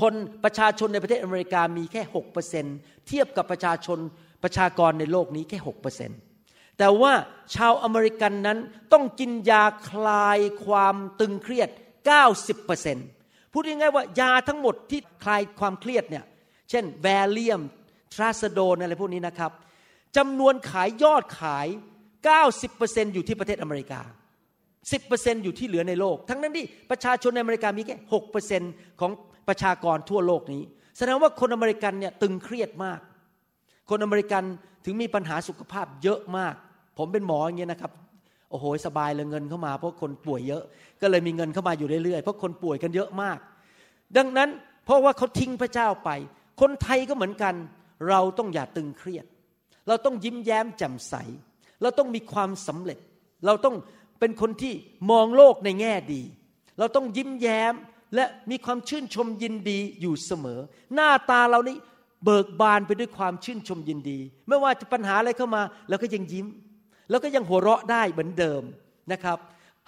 [0.00, 2.64] คนประชาชนในประเทศอเมริกามีแค่หกเปอร์เซน
[3.08, 3.98] เทียบกับประชาชน
[4.42, 6.10] ประชากรในโลกนี้แค่หกเปอร์เซน
[6.78, 7.12] แต่ว่า
[7.54, 8.58] ชาวอเมริกันนั้น
[8.92, 11.68] ต้องกินยาคลายความตึงเครียด
[12.16, 12.96] 90เปอร์เซน
[13.52, 16.24] พูดง่ายๆว่ายาทั้งหมดที่คลายความเครียดเนี่ย
[16.70, 17.62] เช่นแวเลียม
[18.14, 19.52] ทราสโดนอะไรพวกนี้นะครับ
[20.16, 21.66] จำนวนขายยอดขาย
[22.40, 24.00] 90%อยู่ที่ประเทศอเมริกา
[24.72, 27.96] 10%อยู่ที่เหลือในโลก ทั้งนั้นที่ประชาชนในอเมริกามีแค่
[28.48, 29.12] 6%ของ
[29.48, 30.62] ประชากรทั่วโลกนี้
[30.98, 33.00] แสดงว่าคนอเมริกันเนี่ยตึงเครียดมาก
[33.90, 34.42] คนอเมริกัน
[34.84, 36.54] ถึงมีปัญหาสุขภาพเยอะมาก
[36.98, 37.92] ผมเป็นหมออย่างเงี้ยนะครับ
[38.50, 40.62] โอ้โหสบายเลยเงินเข้ามา เพราะคนป่วยเยอะ
[41.00, 43.38] ก็เลยมีเงินเข้ามาอยู่เรื่อยๆเพราะคนป่วยกันเยอะมาก
[44.16, 44.48] ดังนั้น
[44.84, 46.10] เพราะว่าเขาทิ้งพระเจ้าไป
[46.60, 47.54] คนไทยก็เหมือนกัน
[48.08, 49.26] เราต้องอย่าตึงเครียด
[49.88, 51.14] เราต้องยิ้มแย้มแจ่มใส
[51.82, 52.98] เราต้องมีความสำเร็จ
[53.46, 53.76] เราต้อง
[54.20, 54.72] เป็นคนที่
[55.10, 56.22] มองโลกในแง่ดี
[56.78, 57.74] เราต้องยิ้มแย้ม
[58.14, 60.60] และมีความชื่นชมยินดีอยู่เสมอ
[60.94, 61.76] หน้าตาเรานี่
[62.24, 64.18] เบิกบานไปด้วยความชื่นชมยินดี
[64.48, 66.46] ไม่ว่าจะปัญหาอะไรเข้ามาเราก็ยังยิ้ม
[67.10, 68.62] แล้วก็ยังหัวเราะได้เหมือนเดิม
[69.12, 69.38] นะครับ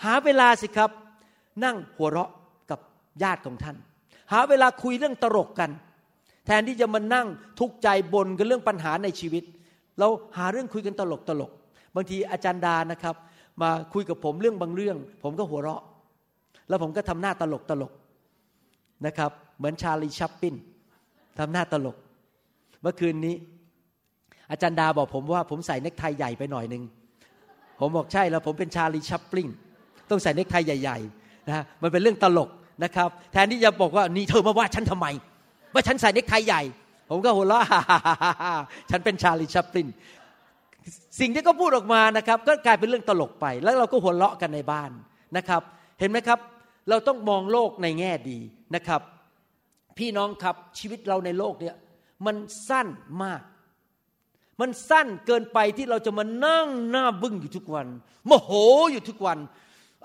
[0.04, 0.90] หาเวลาสิครับ
[1.64, 2.30] นั่งหัวเราะ
[2.70, 2.80] กับ
[3.22, 3.76] ญาติของท่าน
[4.32, 5.70] หาเวลาคุยเรื่องตลกกัน
[6.46, 7.26] แทนที่จะมานั่ง
[7.58, 9.44] ทุกข์ใจบนกันเรื่องปัญหาในชีวิต
[9.98, 11.50] เราหาเรื่องคุยกันตลกตลก
[11.94, 13.14] บางทีอาจารย์ดานะครับ
[13.62, 15.82] มาคุยกับผมเรื่องบางเรื่อง ผมก็หัวเราะ
[16.68, 17.92] แล้วผมก็ทำหน้าตลกตลก
[19.06, 20.54] นะครับ เหมือนชาลีชัปปิน
[21.38, 21.96] ทำหน้าตลก
[22.82, 23.34] เมื่อคืนนี้
[24.50, 26.82] อาจารย์ดาบอกผมว่าผมใส่เนคไทใหญ่ไปหน่อยหนึ่ง
[27.80, 29.48] ผมบอกใช่แล้วผมเป็นชาลีชัปปิน
[30.10, 32.50] ต้องใส่เนคไทใหญ่ๆนะมันเป็นเรื่องตลก
[32.84, 35.06] นะครับ แทนที่จะบอกว่านี่เธอมาว่าฉันทำไม
[35.74, 36.62] ว่าฉันใส่เนคไทใหญ่
[37.10, 37.62] ผมก็หัวเราะ
[38.90, 39.86] ฉันเป็นชาลีชัปปิน
[41.20, 44.90] สิ่งที่เขาพูดออกมานะครับ ก็กลายเป็นเรื่องตลกไปแล้วเราก็หัวเราะกันในบ้าน
[45.36, 45.62] นะครับ
[46.00, 46.38] เห็นไหมครับ
[46.88, 48.38] เราต้องมองโลกในแง่ดี
[48.74, 49.00] นะครับ
[49.98, 51.74] พี่น้องครับชีวิตเราในโลกเนี่ย
[52.26, 52.36] มัน
[52.68, 52.88] สั้น
[53.22, 53.42] มาก
[54.60, 57.86] มันสั้นเกินไปที่เราจะมานั่งหน้าบึ้งอยู่ทุกวัน
[58.26, 58.50] โมโห
[58.92, 59.38] อยู่ทุกวัน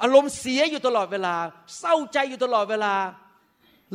[0.01, 1.35] อารมณ์เสียอยู่ตลอดเวลา
[1.79, 2.93] เศร้าใจอยู่ตลอดเวลา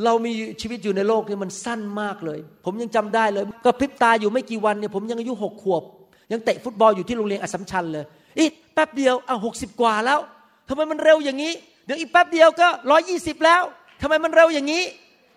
[0.03, 5.83] เรามีชีวิตอยู่ในโลกนี้มันสั้นมากเลย ผมยังจำได้เลย ก็พริบตาอยู่ไม่กี่วันเนี่ยผมยังอายุหกขวบ
[6.31, 8.05] ยังเตะฟุตบอลอยู่ที่โรงเรียนอัสสัมชัญเลย
[8.39, 10.19] อีกแป๊บเดียวอะหกสิบกว่าแล้ว
[10.67, 11.53] ทำไมมันเร็วอย่างนี้
[11.85, 13.63] เดี๋ยวอีกแป๊บเดียวก็ร้อยี่สิบแล้ว
[14.01, 14.83] ทำไมมันเร็วอย่างนี้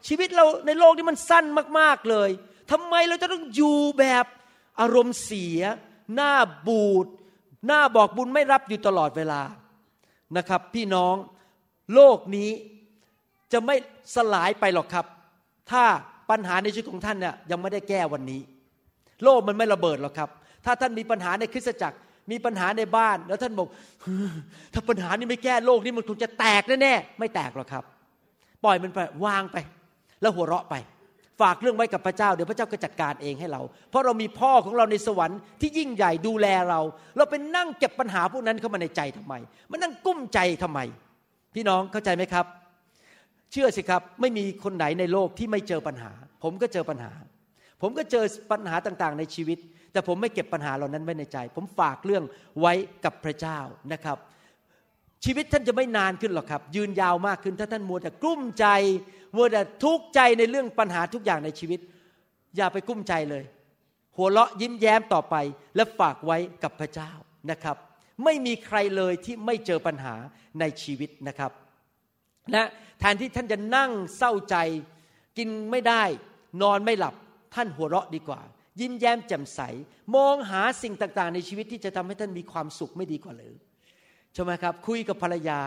[0.08, 1.44] ชีวิตเราในโลกนี้มันสั้น
[1.78, 2.30] มากๆเลย
[2.70, 4.24] ทำไมเราจะต้องอยู่แบบ
[4.80, 5.60] อารมณ์เสีย
[6.14, 6.32] หน้า
[6.66, 7.06] บูด
[7.66, 9.42] หน้าบอกบุญไม่รับอยู่ตลอดเวลา
[10.36, 11.14] นะครับ พี่น้อง
[11.94, 12.50] โลกนี้
[13.52, 13.76] จะไม่
[14.14, 15.06] สลายไปหรอกครับ
[15.70, 15.84] ถ้า
[16.30, 18.40] ปัญหาในชีวิตของท่านเนี่ยยังไม่ได้แก้วันนี้
[19.24, 20.30] โลกมันไม่ระเบิดหรอกครับ
[20.64, 21.98] ถ้าท่านมีปัญหาในคริสตจักร
[22.30, 23.68] มีปัญหาในบ้านแล้วท่านบอก
[24.74, 27.84] ถ้าปัญหานี้ไม่แก้โลกนี้มันคงจะแตกแน่ๆไม่แตกหรอกครับ
[28.64, 29.56] ปล่อยมันไปวางไป
[30.20, 30.74] แล้วหัวเราะไป
[31.40, 36.80] ฝากเรื่องไว้กับพระเจ้าเดี๋ยวพระเจ้าก็จัดการเองให้เรา เพราะเรามีพ่อของเราในสวรรค์ที่ยิ่งใหญ่ดูแลเรา
[37.16, 39.34] เราเป็นนั่งเก็บปัญหาพวกนั้นเข้ามาในใจทำไม
[39.70, 40.80] มันนั่งกุ้มใจทำไม
[41.54, 42.46] พี่น้องเข้าใจไหมครับ
[43.52, 47.12] เชื่อสิครับไม่มีคนไหนในโลกที่ไม่เจอปัญหา ผมก็เจอปัญหา
[47.82, 49.58] ผมก็เจอปัญหาต่างๆ ในชีวิต
[49.92, 52.24] แต่ผมไม่เก็บปัญหาเหล่านั้นไว้ในใจ ผมฝากเรื่อง
[52.60, 52.72] ไว้
[53.04, 53.58] กับพระเจ้า
[53.92, 54.18] นะครับ
[55.24, 58.66] ชีวิตท่านจะไม่นานขึ้นหรอกครับ ยืนยาวมากขึ้น ถ้าท่านมัวแต่กลุ้มใจ
[59.37, 61.80] มัวแต่ทุกข์ใจในเรื่องปัญหาทุกอย่างในชีวิต
[62.56, 63.44] อย่าไปกลุ้มใจเลย
[64.16, 65.35] หัวเราะยิ้มแย้มต่อไป
[65.76, 67.11] และฝากไว้กับพระเจ้า
[67.50, 67.76] นะครับ
[68.24, 70.14] ไม่มีใครเลยที่ไม่เจอปัญหา
[70.61, 71.52] ในชีวิตนะครับ
[72.52, 72.62] และ
[72.98, 74.56] แทนที่ท่านจะนั่งเศร้าใจ
[75.38, 76.02] กินไม่ได้
[76.62, 77.14] นอนไม่หลับ
[77.54, 78.40] ท่านหัวเราะดีกว่า
[78.80, 79.61] ยิ้มแย้มแจ่มใส
[80.14, 83.54] มองหาสิ่งต่างๆ ในชีวิตที่จะทำให้ท่านมีความสุขไม่ดีกว่าหรือ
[84.34, 85.60] ใช่ไหมครับ คุยกับภรรยา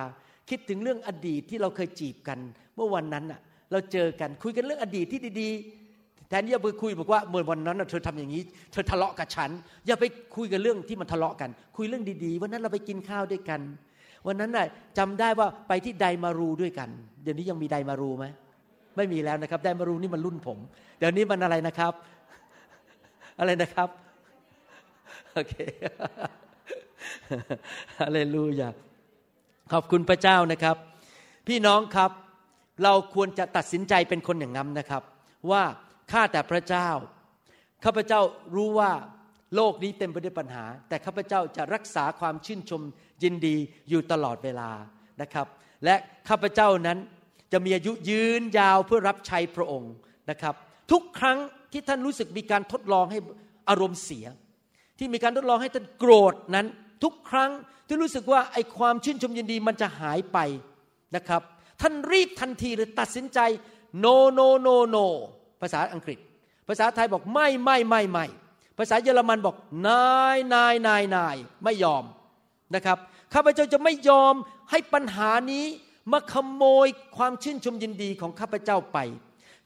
[0.49, 2.39] คิดถึงเรื่องอดีตที่เราเคยจีบกัน
[2.76, 3.39] เมื่อวันนั้นอะ
[3.71, 9.49] เราเจอกันคุยกันเรื่องอดีตที่ดีๆแทนที่จะไปคุยบอกว่าเมื่อวันนั้นเธอทำอย่างนี้ เธอทะเลาะกับฉัน
[9.88, 13.62] อย่าไปคุยกันเรื่องที่มันทะเลาะกัน คุยเรื่องดีๆ วันนั้นเราไปกินข้าวด้วยกัน
[14.28, 16.89] วันนั้นน่ะจำได้ว่าไปที่ไดมารูด้วยกัน
[17.23, 18.26] เดี๋ยวนี้ยังมีไดมารูไหม
[18.97, 20.58] ไม่มีแล้วนะครับ ไดมารูนี่มันรุ่นผม
[20.99, 21.93] เดี๋ยวนี้มันอะไรนะครับ
[23.39, 23.89] อะไรนะครับ
[25.34, 25.54] โอเค
[27.99, 28.69] ฮาเลลูยา
[29.71, 30.78] ขอบคุณพระเจ้านะครับ
[31.47, 32.12] พี่น้องครับ
[32.84, 35.04] เราควรจะตัดสินใจเป็นคนอย่างนั้นนะครับ
[35.52, 35.63] ว่า
[36.12, 36.89] ข้าแต่พระเจ้า
[37.84, 38.21] ข้าพเจ้า
[38.56, 38.91] รู้ว่า
[39.56, 42.82] โลกนี้เต็มไปด้วยปัญหา แต่ข้าพเจ้าจะรักษาความชื่นชม
[43.23, 43.56] ยินดี
[43.89, 44.69] อยู่ตลอดเวลา
[45.21, 45.47] นะครับ
[45.86, 45.95] และ
[46.30, 46.97] ข้าพเจ้านั้น
[47.52, 49.93] จะมีอายุยืนยาวเพื่อรับใช้พระองค์
[50.30, 50.56] นะครับ
[50.91, 51.38] ทุกครั้ง
[51.71, 53.19] ที่ท่านรู้สึกมีการทดลองให้
[53.69, 54.26] อารมณ์เสีย
[54.97, 56.67] ที่มีการทดลองให้ท่านโกรธนั้น
[57.03, 57.51] ทุกครั้ง
[57.88, 60.38] ที่รู้สึกว่าไอ้ความชื่นชมยินดีมันจะหายไป
[61.15, 61.41] นะครับ
[61.82, 63.39] ท่านรีบทันทีเลยตัดสินใจ
[64.03, 65.06] no no no no
[65.62, 66.19] ภาษาอังกฤษ
[66.67, 68.25] ภาษาไทยบอกไม่ไม่ไม่ไม่
[68.77, 69.56] ภาษาเยอรมันบอก
[69.88, 72.03] นายนายนายนายไม่ยอม
[72.75, 72.97] นะครับ
[73.34, 74.34] ข้าพเจ้าจะไม่ยอม
[74.71, 75.65] ให้ปัญหานี้
[76.12, 78.97] มาขโมยความชื่นชมยินดีของข้าพเจ้าไป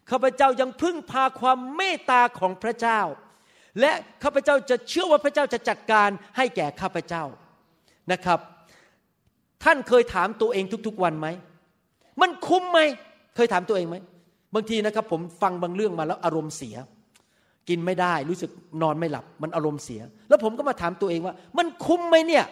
[0.09, 3.01] ข้าพเจ้ายังพึ่งพาความเมตตาของพระเจ้า
[3.79, 3.91] และ
[4.23, 7.23] ข้าพเจ้าจะเชื่อว่าพระเจ้าจะจัดการให้แก่ข้าพเจ้า
[8.11, 8.39] นะครับ
[9.63, 11.27] ท่านเคยถามตัวเองทุกๆวันไหม
[12.21, 12.79] มันคุ้มไหม
[13.35, 13.97] เคยถามตัวเองไหม
[14.53, 16.75] บางทีนะครับ ผมฟังบางเรื่องมาแล้วอารมณ์เสีย
[17.69, 22.45] กินไม่ได้รู้สึกนอนไม่หลับ มันอารมณ์เสีย แล้วผมก็มาถามตัวเองว่า มันคุ้มไหมเนี่ย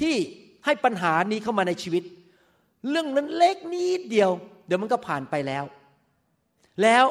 [0.00, 0.14] ที่
[0.64, 2.02] ให้ปัญหานี้เข้ามาในชีวิต
[2.90, 4.30] เรื่องนั้นเล็กนิดเดียว
[4.66, 5.64] เดี๋ยวมันก็ผ่านไปแล้ว
[6.82, 7.04] แล้ว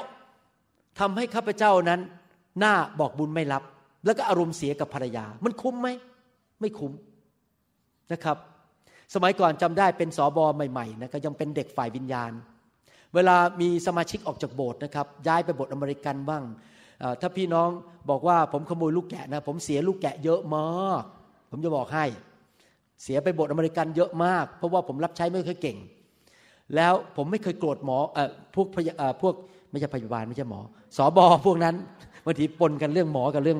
[1.00, 2.02] ทำให้ข้าพเจ้านั้น
[2.60, 3.64] หน้าบอกบุญไม่รับ
[4.06, 5.88] แล้วก็อารมณ์เสียกับภรรยา มันคุ้มไหม
[6.62, 6.94] ไม่คุ้ม
[8.12, 8.38] นะครับ
[9.14, 12.32] สมัยก่อนจำได้เป็นสอบอใหม่ๆนะครับยังเป็นเด็กฝ่ายวิญญาณ
[13.14, 16.44] เวลามีสมาชิกออกจากโบสถ์นะครับ ย้ายไปโบสถ์อเมริกันบ้าง
[17.22, 17.70] ถ้าพี่น้อง
[18.10, 21.04] บอกว่าผมขโมยลูกแกะนะ ผมเสียลูกแกะเยอะมาก
[21.52, 22.06] ผมจะบอกให้
[23.04, 25.78] เสียไปโบสถ์อเมริกันเยอะมาก เพราะว่าผมรับใช้ไม่เคยเก่ง
[26.76, 28.20] แล้วผมไม่เคยโกรธหมออ
[28.56, 28.68] พวก
[29.22, 29.36] พวก
[29.70, 30.60] ไม่ใช่พยาบาลไม่ใช่หมอ
[30.98, 31.76] สอบอพวกนั้น
[32.26, 33.60] บางทีปนกันเรื่องหมอกับเรื่อง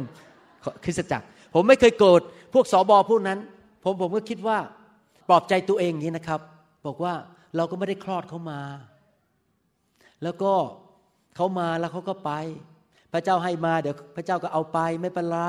[0.84, 2.22] คริสตจักร ผมไม่เคยโกรธ
[2.54, 3.40] พวกสอบอพวกนั้น
[3.84, 4.58] ผมผมก็คิดว่า
[5.28, 6.40] ปลอบใจตัวเองอย่างนี้นะครับ
[6.86, 7.14] บอกว่า
[7.56, 8.62] เราก็ไม่ได้คลอดเขามา
[10.24, 10.54] แล้วก็
[11.36, 12.32] เขามาแล้วเขาก็ไป
[13.14, 15.40] พระเจ้าให้มาเดี๋ยวพระเจ้าก็เอาไปไม่เป็นไร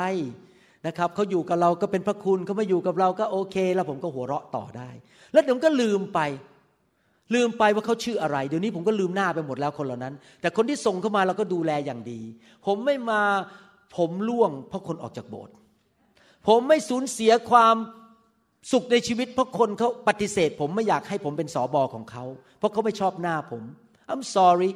[0.87, 4.91] นะครับเขาอยู่กับเราก็เป็นพระคุณเขาไม่อยู่กับเราก็โอเค แล้วผมก็หัวเราะต่อได้
[5.33, 6.21] แล้วผมก็ลืมไป
[7.35, 12.21] ลืมไปว่าเขาชื่ออะไร เดี๋ยวนี้ผมก็ลืมหน้าไปหมดแล้วคนเหล่านั้น แต่คนที่ส่งเข้ามาเราก็ดูแลอย่างดี
[12.67, 13.23] ผมไม่มา
[13.97, 15.55] ผมล่วงเพราะคนออกจากโบสถ์
[16.49, 17.77] ผมไม่สูญเสียความ
[18.73, 22.25] สุขในชีวิตเพราะคนเขาปฏิเสธ ผมไม่อยากให้ผมเป็นสอบอของเขา
[22.59, 23.63] เพราะเขาไม่ชอบหน้าผม
[24.11, 24.71] I'm sorry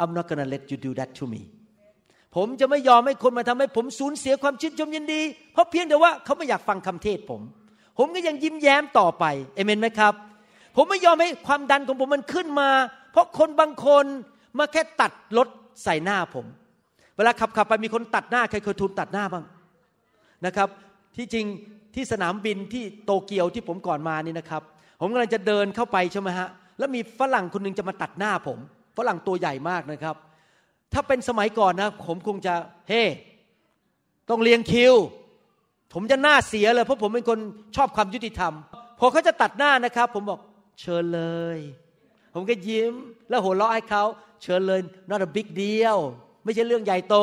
[0.00, 1.42] I'm not gonna let you do that to me
[2.36, 5.20] ผมจะไม่ยอมให้คนมาทำให้ผมสูญเสียความชื่นชมยินดี
[5.52, 7.40] เพราะเพียงแต่ว่าเขาไม่อยากฟังคำเทศผม
[7.98, 10.14] ผมก็ยังยิ้มแย้มต่อไป เอเมนไหมครับ
[10.76, 12.70] ผมไม่ยอมให้ความดันของผมมันขึ้นมา
[13.12, 14.04] เพราะคนบางคน
[14.58, 15.48] มาแค่ตัดรถ
[15.84, 16.46] ใส่หน้าผม
[17.16, 19.44] เวลาขับขับไปมีคนตัดหน้าใครเคยถูกตัดหน้าบ้าง
[20.46, 20.68] นะครับ
[21.16, 21.46] ที่จริง
[21.94, 24.62] ที่สนามบินที่โตเกียวที่ผมก่อนมานี่นะครับ
[25.00, 28.58] ผมกำลังจะเดินเข้าไปใช่ไหมฮะแล้วมีฝรั่งคนหนึงจะมาตัดหน้าผม
[28.96, 30.16] ฝรั่งตัวใหญ่มากนะครับ
[30.92, 32.54] ถ้าเป็นสมัยก่อนนะผมคงจะ
[32.88, 33.02] เฮ้
[34.30, 34.94] ต้องเรียงคิว
[35.94, 37.38] ผมจะหน้าเสียเลยเพราะผมเป็นคน
[37.76, 38.52] ชอบความยุติธรรม
[38.98, 40.40] พอเขาจะตัดหน้านะครับ ผมบอก
[40.80, 41.22] เชิญเล
[41.56, 41.58] ย
[42.34, 42.92] ผมก็ยิ้ม
[43.28, 44.04] แล้วหัวเราะให้เขา
[44.42, 45.98] เชิญเลย not a big deal
[46.44, 47.16] ไม่ใช่เรื่องใหญ่โต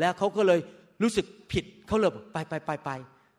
[0.00, 0.60] แล้วเขาก็เลย
[1.02, 2.90] รู้สึกผิดเขาเลยบอกไปไปไปไป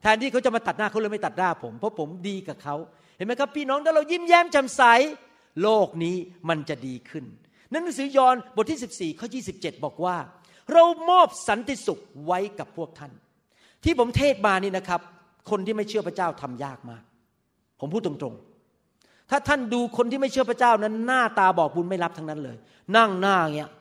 [0.01, 2.75] แทนที่เขาจะมาตัดหน้าเขาเลยไม่ตัดหน้าผม เพราะผมดีกับเขา
[3.17, 4.81] เห็นไหมครับ พี่น้องถ้าเรายิ้มแย้มแจ่มใส
[5.61, 6.15] โลกนี้
[6.49, 7.25] มันจะดีขึ้น
[7.71, 10.17] นั้นหนังสือยอห์นบทที่ 14ข้อ27บอกว่า
[10.73, 13.11] เรามอบสันติสุขไว้กับพวกท่าน
[13.83, 15.01] ที่ผมเทศมานี่นะครับ
[15.49, 17.03] คนที่ไม่เชื่อพระเจ้าทำยากมาก
[17.79, 18.54] ผมพูดตรงๆ
[19.29, 22.57] ถ้าท่านดูคนที่ไม่เชื่อพระเจ้านั้น หน้าตาบอกบุญไม่รับทั้งนั้นเลย
[22.97, 23.71] นั่งหน้าเงี้ย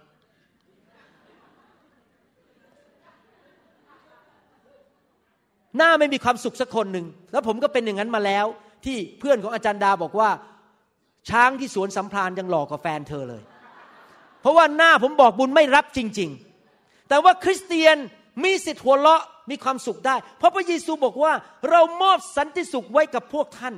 [5.79, 8.47] หน้าไม่มีความสุขสักคนหนึ่งแล้วผมก็เป็นอย่างนั้นมาแล้ว
[8.85, 10.31] ที่เพื่อนของอาจารย์ดาบอกว่า
[11.29, 13.43] ช้างที่สวนสัมพรานยังหลอกกว่าแฟนเธอเลย
[14.41, 16.31] เพราะว่าหน้าผมบอกบุญไม่รับจริง
[16.69, 17.97] ๆ แต่ว่าคริสเตียน
[18.43, 21.33] มีสิทธิ์หัวเราะมีความสุขได้ เพราะพระเยซูบอกว่า
[21.71, 23.75] เรามอบสันติสุขไว้กับพวกท่าน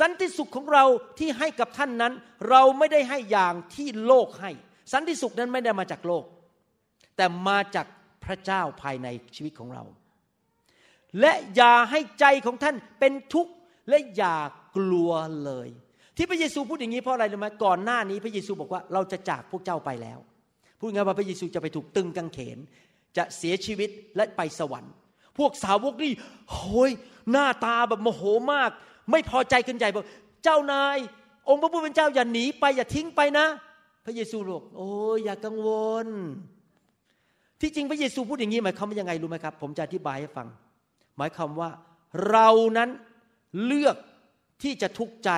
[0.00, 0.84] สันติสุขของเรา
[1.18, 2.12] ที่ให้กับท่านนั้น
[2.48, 4.50] เราไม่ได้ให้อย่างที่โลกให้
[4.92, 6.24] สันติสุขนั้นไม่ได้มาจากโลก
[7.16, 7.86] แต่มาจาก
[8.24, 9.84] พระเจ้าภายในชีวิตของเรา
[11.20, 13.52] และอย่าให้ใจของท่านเป็นทุกข์
[13.88, 14.36] และอย่า
[14.76, 15.12] กลัว
[15.44, 15.68] เลย
[16.16, 20.18] ที่พระเยซูพูดอย่างนี้เพราะอะไรรู้ไหมก่อนหน้านี้พระเยซูบอกว่าเราจะจากพวกเจ้าไปแล้ว
[20.80, 22.58] พูดง่ายๆว่าพระเยซูจะไปถูกตึงกางเขน
[23.16, 24.92] จะเสียชีวิตและไปสวรรค์
[25.38, 26.12] พวกสาวกนี่
[26.52, 26.90] โหย
[27.30, 28.70] หน้าตาแบบโมโหมาก
[29.10, 30.06] ไม่พอใจขึ้นใจบอก
[30.44, 30.98] เจ้านาย
[31.48, 33.46] องค์พระผู้เป็นเจ้าอย่าหนีไปอย่าทิ้งไปนะ
[34.04, 35.68] พระเยซูบอกโอ้ยอย่ากังว
[36.04, 36.08] ล
[37.60, 40.46] ที่จริงพระเยซูพูดอย่างนี้หมายความว่ายังไงรู้ไหมครับ ผมจะอธิบายให้ฟัง
[41.18, 41.70] หมายความว่า
[42.30, 42.90] เรานั้น
[43.64, 43.96] เลือก
[44.62, 45.30] ที่จะทุกข์ใจ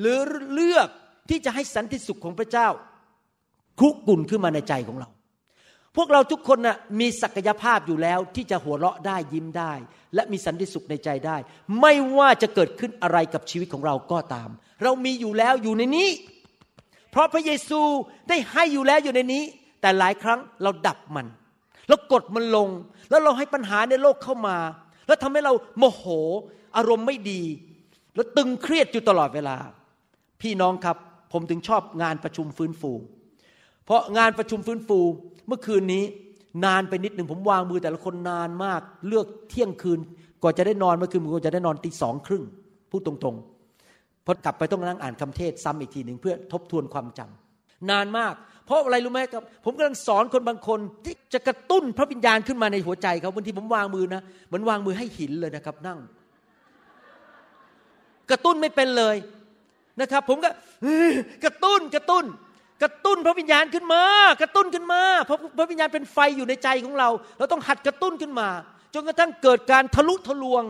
[0.00, 0.18] หรือ
[0.54, 0.88] เลือก
[1.30, 2.68] ที่จะให้สันติสุขของพระเจ้า
[3.80, 5.08] คุกกุ่นขึ้นมาในใจของเรา
[6.00, 9.72] พวกเราทุกคนนะ่ะมีศักยภาพอยู่แล้วที่จะหัวเราะได้ยิ้มได้
[10.14, 11.36] และมีสันติสุขในใจได้
[11.80, 14.48] ไม่ว่าจะเกิดขึ้นอะไรกับชีวิตของเราก็ตาม
[14.82, 16.08] เรามีอยู่แล้วอยู่ในนี้
[17.10, 17.80] เพราะพระเยซู
[18.28, 19.44] ได้ให้อยู่แล้วอยู่ในนี้
[19.80, 21.26] แต่หลายครั้งเราดับมัน
[21.88, 22.68] แล้วกดมันลง
[23.10, 24.56] แล้วเราให้ปัญหาในโลกเข้ามา
[25.06, 26.04] แล้วทำให้เราโมโห
[26.76, 27.42] อารมณ์ไม่ดี
[28.14, 29.56] แล้วตึงเครียดอยู่ตลอดเวลา
[30.42, 30.96] พี่น้องครับ
[31.32, 32.92] ผมถึงชอบงานประชุมฟื้นฟู
[33.84, 35.00] เพราะงานประชุมฟื้นฟู
[35.48, 36.04] เมื่อคืนนี้
[36.64, 39.98] นานไปนิดหนึ่งผมวางมือแต่ละคนนานมาก เลือกเที่ยงคืน
[40.42, 42.44] กว่าจะได้นอนเมื่อคืนผมก็จะได้นอนตีสองครึ่ง
[42.90, 48.34] พูดตรงๆพอกลับไปต้องนั่งอ่านคำเทศซ้ำอีกทีหนึ่งเพื่อทบทวนความจำนานมาก
[48.66, 55.98] เพราะอะไรรู้ไหมครับ ผมกำลังสอนคนบางคนที่จะกระตุ้นพระวิญญาณขึ้นมาในหัวใจเขาบางทีผมวางมือนะเหมือนวางมือให้หินเลยนะครับ นั่ง
[58.30, 59.16] กระตุ้นไม่เป็นเลย
[60.00, 60.50] นะครับ ผมก็
[61.44, 62.24] กระตุ้นกระตุ้น
[62.82, 64.02] กระตุ้นพระวิญญาณขึ้นมา
[64.40, 68.48] กระตุ้นขึ้นมา เพราะพระวิญญาณเป็นไฟอยู่ในใจของเรา เราต้องหัดกระตุ้นขึ้นมา
[68.94, 70.62] จนกระทั่งเกิดการทะลุทะลวง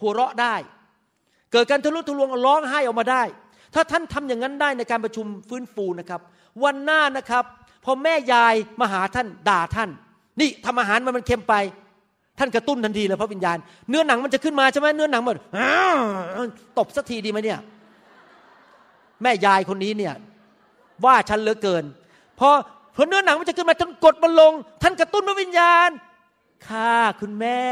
[0.00, 0.54] หัวเราะได้
[1.52, 3.22] เกิดการทะลุทะลวงร้องไห้ออกมาได้
[3.74, 6.20] ถ้าท่านทำอย่างนั้นได้ในการประชุมฟื้นฟูนะครับ
[6.64, 7.44] วันหน้านะครับ
[7.84, 9.90] พอแม่ยายมาหาท่านด่าท่าน
[10.40, 11.54] นี่ทำอาหารมันมันเค็มไป
[12.38, 15.32] ท่านกระตุ้นทันทีเลยพระวิญญาณ เนื้อหนังมันจะขึ้นมาใช่ไหมเนื้อหนังมั
[16.46, 17.60] นตบสักทีดีไหมเนี่ย
[19.22, 20.14] แม่ยายคนนี้เนี่ย
[21.04, 21.84] ว่าฉันเหลือเกิน
[22.38, 22.48] พอ
[22.94, 25.90] พอเนื้อหนังมันจะขึ้นมาท่านกดมันลง ท่านกระตุ้นพระวิญญาณ
[26.68, 27.62] ค่ะคุณแม่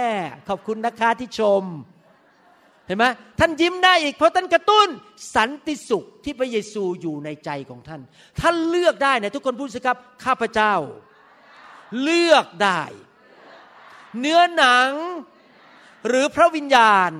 [0.48, 1.64] ขอบคุณนะคะที่ชม
[2.86, 3.04] เห็นไหม
[3.38, 4.88] ท่านยิ้มได้อีก เพราะท่านกระตุ้น
[5.34, 8.00] สันติสุขที่พระเยซูอยู่ในใจของท่าน
[8.40, 10.74] ท่านเลือกได้นะทุกคนพูดสิครับ ข้าพเจ้า
[12.02, 12.82] เลือกได้
[14.20, 14.90] เนื้อหนัง
[16.08, 17.10] หรือพระวิญญาณ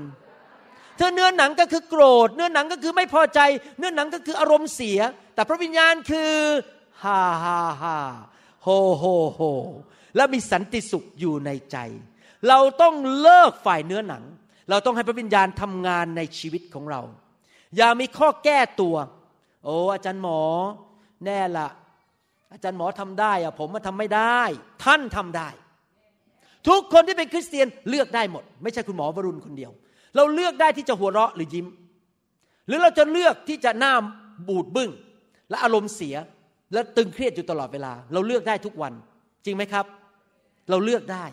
[1.00, 3.40] ถ้าเนื้อหนังก็คือโกรธ เนื้อหนังก็คือไม่พอใจ
[3.78, 4.98] เนื้อหนังก็คืออารมณ์เสีย
[5.34, 6.34] แต่พระวิญญาณคือ
[7.02, 7.96] ฮ่าฮ่าฮ่า
[8.62, 9.40] โฮโฮโฮ
[10.16, 11.76] และมีสันติสุขอยู่ในใจ
[12.48, 14.24] เราต้องเลิกฝ่ายเนื้อหนัง
[14.70, 17.00] เราต้องให้พระวิญญาณทำงานในชีวิตของเรา
[17.76, 18.96] อย่ามีข้อแก้ตัว
[19.64, 20.40] โอ้อาจารย์หมอ
[21.24, 21.68] แน่ละ
[22.52, 24.40] อาจารย์หมอทำได้อะผมมาทำไม่ได้
[24.84, 25.48] ท่านทำได้
[26.68, 29.72] ทุกคนที่เป็นคริสเตียนเลือกได้หมด ไม่ใช่คุณหมอวรุณคนเดียว
[30.16, 31.66] เราเลือกได้ที่จะหัวเราะหรือยิ้ม
[32.66, 33.94] หรือเราจะเลือกที่จะหน้า
[34.48, 34.90] บูดบึ้ง
[35.50, 36.16] และอารมณ์เสีย
[36.72, 38.92] และตึงเครียดอยู่ตลอดเวลา เราเลือกได้ทุกวัน
[39.44, 39.84] จริงไหมครับ
[40.70, 41.24] เราเลือกได้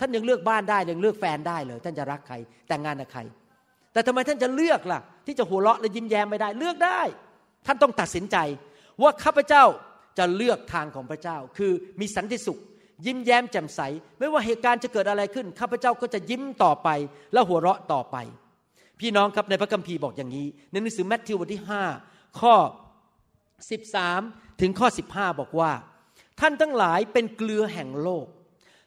[0.00, 2.36] ท่านยังเลือกบ้านได้ยังเลือกแฟนได้เลย ท่านจะรักใคร
[2.68, 3.20] แต่งงานกับใคร
[3.92, 7.00] แต่ทำไมท่านจะเลือกล่ะ ที่จะหัวเราะและยิ้มแย้มไม่ได้เลือกได้
[7.66, 8.36] ท่านต้องตัดสินใจ
[9.02, 9.64] ว่าข้าพเจ้า
[10.18, 12.58] จะเลือกทางของพระเจ้า คือมีสันติสุข
[13.06, 13.80] ยิ้มแย้มแจ่มใส
[14.18, 16.88] ไม่ว่าเหตุการณ์จะเกิดอะไรขึ้น ข้าพเจ้าก็จะยิ้มต่อไป
[17.32, 18.16] และหัวเราะต่อไป
[19.00, 21.62] พี่น้องครับในพระคัมภีร์บอกอย่างนี้ ในหนังสือแมทธิวบทที่
[22.00, 22.54] 5 ข้อ
[23.78, 25.72] 13 ถึงข้อ 15 บอกว่า
[26.40, 28.26] ท่านทั้งหลายเป็นเกลือแห่งโลก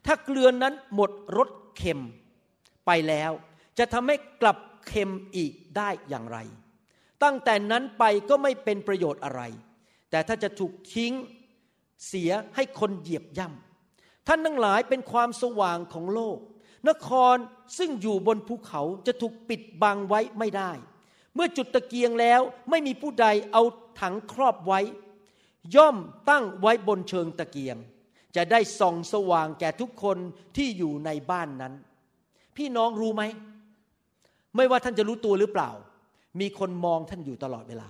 [0.05, 2.01] ถ้าเกลือนั้นหมดรสเค็ม
[2.85, 3.31] ไปแล้ว
[3.77, 6.37] จะทำให้กลับเค็มอีกได้อย่างไร
[7.23, 9.41] ตั้งแต่นั้นไปก็ไม่เป็นประโยชน์อะไร
[10.11, 11.13] แต่ถ้าจะถูกทิ้ง
[12.07, 13.70] เสียให้คนเหยียบย่ำ
[14.27, 16.37] ท่านทั้งหลายเป็นความสว่างของโลก
[16.89, 17.35] นคร
[17.77, 20.71] ซึ่งอยู่บนภูเขาจะถูกปิดบังไว้ไม่ได้
[21.35, 23.63] เมื่อจุดตะเกียงแล้วไม่มีผู้ใดเอา
[24.01, 24.79] ถังครอบไว้
[25.75, 25.97] ย่อม
[26.29, 27.77] ตั้งไว้บนเชิงตะเกียง
[28.35, 30.17] จะได้ส่องสว่างแก่ทุกคน
[30.55, 31.73] ที่อยู่ในบ้านนั้น
[32.57, 33.23] พี่น้องรู้ไหม
[34.55, 35.71] ไม่ว่าท่านจะรู้ตัวหรือเปล่า
[36.39, 37.89] มีคนมองท่านอยู่ตลอดเวลา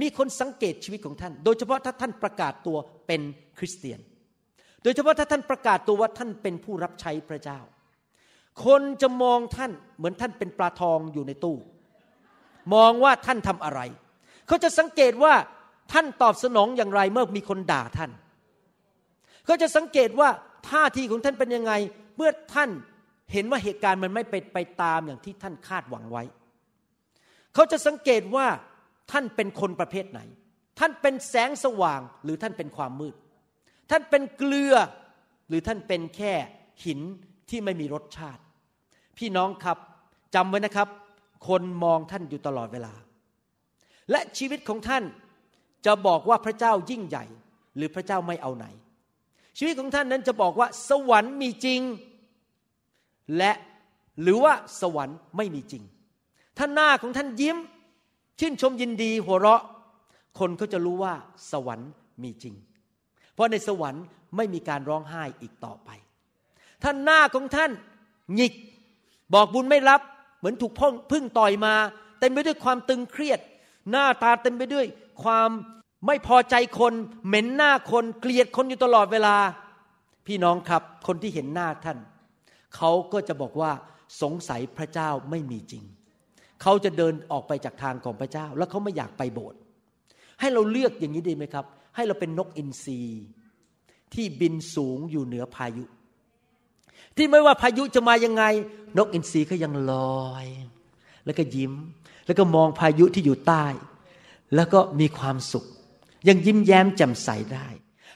[0.00, 3.20] มีคนสังเกตชีวิตของท่าน โดยเฉพาะถ้าท่านประกาศตัวเป็น
[3.58, 4.00] คริสเตียน
[4.82, 7.60] โดยเฉพาะถ้าท่านประกาศตัวว่าท่านเป็นผู้รับใช้พระเจ้า
[8.64, 11.56] คนจะมองท่านเหมือนท่านเป็นปลาทองอยู่ในตู้
[12.74, 13.80] มองว่าท่านทำอะไร
[14.46, 15.34] เขาจะสังเกตว่า
[15.92, 18.10] ท่านตอบสนองอย่างไรเมื่อมีคนด่าท่าน
[19.44, 20.28] เขาจะสังเกตว่า
[20.70, 21.72] ท่าทีของท่านเป็นยังไง
[22.16, 22.70] เมื่อท่าน
[23.32, 26.22] เห็นว่าเหตุการณ์มันไม่เป็นไปตามอย่างที่ท่านคาดหวังไว้
[27.54, 28.46] เขาจะสังเกตว่า
[29.10, 30.20] ท่านเป็นคนประเภทไหน
[30.78, 33.14] ท่านเป็นแสงสว่างหรือท่านเป็นความมืด
[33.90, 34.74] ท่านเป็นเกลือ
[35.48, 36.32] หรือท่านเป็นแค่
[36.84, 37.00] หิน
[37.50, 38.42] ที่ไม่มีรสชาติ
[39.18, 39.78] พี่น้องครับ
[40.34, 40.88] จำไว้นะครับ
[41.48, 42.94] คนมองท่านอยู่ตลอดเวลา
[44.10, 45.04] และชีวิตของท่าน
[45.86, 47.24] จะบอกว่าพระเจ้ายิ่งใหญ่
[47.76, 48.66] หรือพระเจ้าไม่เอาไหน
[49.58, 51.80] ชีวิตของท่านนั้นจะบอกว่า สวรรค์มีจริง
[53.36, 53.52] และ
[54.22, 55.82] หรือว่าสวรรค์ไม่มีจริง
[56.58, 57.56] ถ้าหน้าของท่านยิ้ม
[58.38, 59.62] ชื่นชมยินดีหัวเราะ
[60.38, 61.14] คนก็จะรู้ว่า
[61.50, 61.90] สวรรค์
[62.22, 62.54] มีจริง
[63.40, 64.04] ราะในสวรรค์
[64.36, 65.90] ไม่มีการร้องไห้อีกต่อไป
[66.82, 67.70] ถ้านหน้าของท่าน
[68.34, 68.52] หงิก
[69.34, 70.00] บอกบุญไม่รับ
[70.38, 71.74] เหมือนถูกพ่งพึ่งต่อยมา
[72.20, 73.40] เต็มไปด้วยความตึงเครียด
[73.90, 74.86] หน้าตาเต็มไปด้วย
[75.22, 75.48] ความ
[76.06, 76.92] ไม่พอใจคน
[77.26, 79.36] เหม็นหน้าคนเกลียดคนอยู่ตลอดเวลา
[80.26, 81.98] พี่น้องครับคนที่เห็นหน้าท่าน
[82.76, 83.70] เขาก็จะบอกว่า
[84.22, 85.84] สงสัยพระเจ้าไม่มีจริง
[86.62, 89.58] เขาจะเดินออกไปจากทางของพระเจ้า แล้วเขาไม่อยากไปโบสถ์
[90.40, 93.00] ให้เราเลือกอย่างนี้ดีไหมครับ ให้เราเป็นนกอินทรี
[94.14, 95.84] ที่บินสูงอยู่เหนือพายุ
[97.16, 98.44] ที่ไม่ว่าพายุจะมายังไง
[98.98, 99.92] นกอินทรีก็ยังล
[100.28, 100.46] อย
[101.24, 101.72] แล้วก็ยิ้ม
[102.26, 103.66] แล้วก็มองพายุที่อยู่ใต้
[104.54, 105.66] แล้วก็มีความสุข
[106.28, 107.66] ยังยิ้มแย้มแจ่มใสได้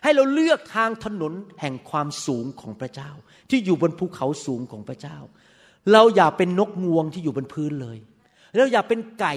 [0.02, 3.10] ให้เราเลือกทางถนนแห่งความสูงของพระเจ้า
[3.50, 5.18] ที่อยู่บนภูเขาสูงของพระเจ้า
[5.92, 7.98] เราอย่าเป็นนกงวงที่อยู่บนพื้นเลย
[8.56, 9.34] เราอย่าเป็นไก่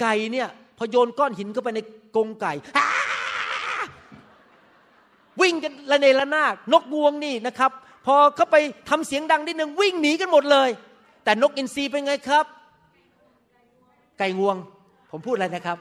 [0.00, 0.48] ไก่เนี่ย
[0.82, 1.80] อโยนก้อนหินเข้าไปใน
[2.16, 2.52] กรงไก่
[5.40, 7.70] วิ่งกันระเนระนาดนกงวงนี่นะครับ
[8.06, 8.56] พอเขาไป
[8.88, 10.68] ทำเสียงดังนิดนึงวิ่งหนีกันหมดเลย
[11.24, 12.44] แต่นกอินทรีเป็นไงครับ
[14.18, 14.56] ไก่งวง
[15.10, 15.78] ผมพูดอะไรนะครับ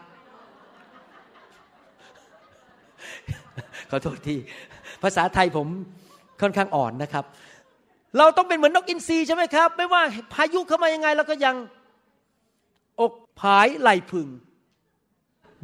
[3.90, 4.36] ขอโทษที
[5.04, 5.68] ภาษาไทยผม
[6.42, 7.26] ค่อนข้างอ่อนนะครับ
[8.18, 10.02] เราต้องเป็นเหมือนนกอินทรีใช่ไหมครับ ไม่ว่า
[10.34, 11.56] พายุเข้ามายังไงเราก็ยัง
[13.02, 14.28] อกผายไหลพึง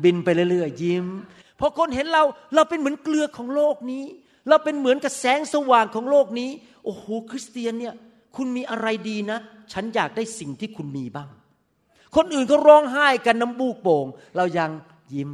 [0.03, 1.05] บินไปเรื่อยๆ ยิ้ม
[1.59, 2.23] พอคนเห็นเรา
[2.55, 4.03] เราเป็นเหมือนเกลือของโลกนี้
[4.49, 6.49] เราเป็นเหมือนกับแสงสว่างของโลกนี้
[6.85, 7.93] โอ้โหคริสเตียนเนี่ย
[8.35, 9.39] คุณมีอะไรดีนะ
[9.73, 11.29] ฉันอยากได้สิ่งที่คุณมีบ้าง
[12.15, 14.07] คนอื่นก็ร้องไห้กันน้ำบูกโป่ง
[14.37, 14.71] เรายัง
[15.13, 15.31] ยิ้ม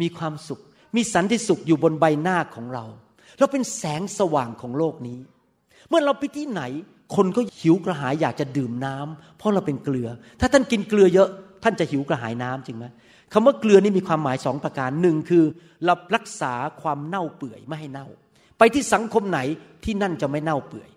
[0.00, 0.60] มีความสุข
[0.96, 2.84] มีสันติสุขอยู่บนใบหน้าของเรา
[3.38, 5.18] เราเป็นแสงสว่างของโลกนี้
[5.88, 6.62] เมื่อเราไปที่ไหน
[7.16, 10.08] คนก็หิวกระหายอยากจะดื่มน้ำเพราะเราเป็นเกลือ
[10.40, 11.28] ถ้าท่านกินเกลือเยอะ
[11.62, 12.84] ท่านจะหิวกระหายน้ำจริงไหม
[13.32, 15.44] คำว่าเกลือนี่มีความหมายสองประการหนึ่งคือ
[15.84, 18.06] เรารักษาความเน่าเปื่อยไม่ให้เน่า
[18.58, 19.40] ไปที่สังคมไหน
[19.84, 20.88] ที่นั่นจะไม่เน่าเปื่อย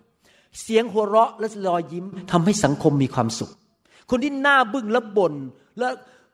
[0.61, 3.51] เสียงหัวเราะและรอยยิ้มทำให้สังคมมีความสุข
[4.09, 5.33] คนที่หน้าบึ้งและบ่น
[5.77, 5.91] แล้ว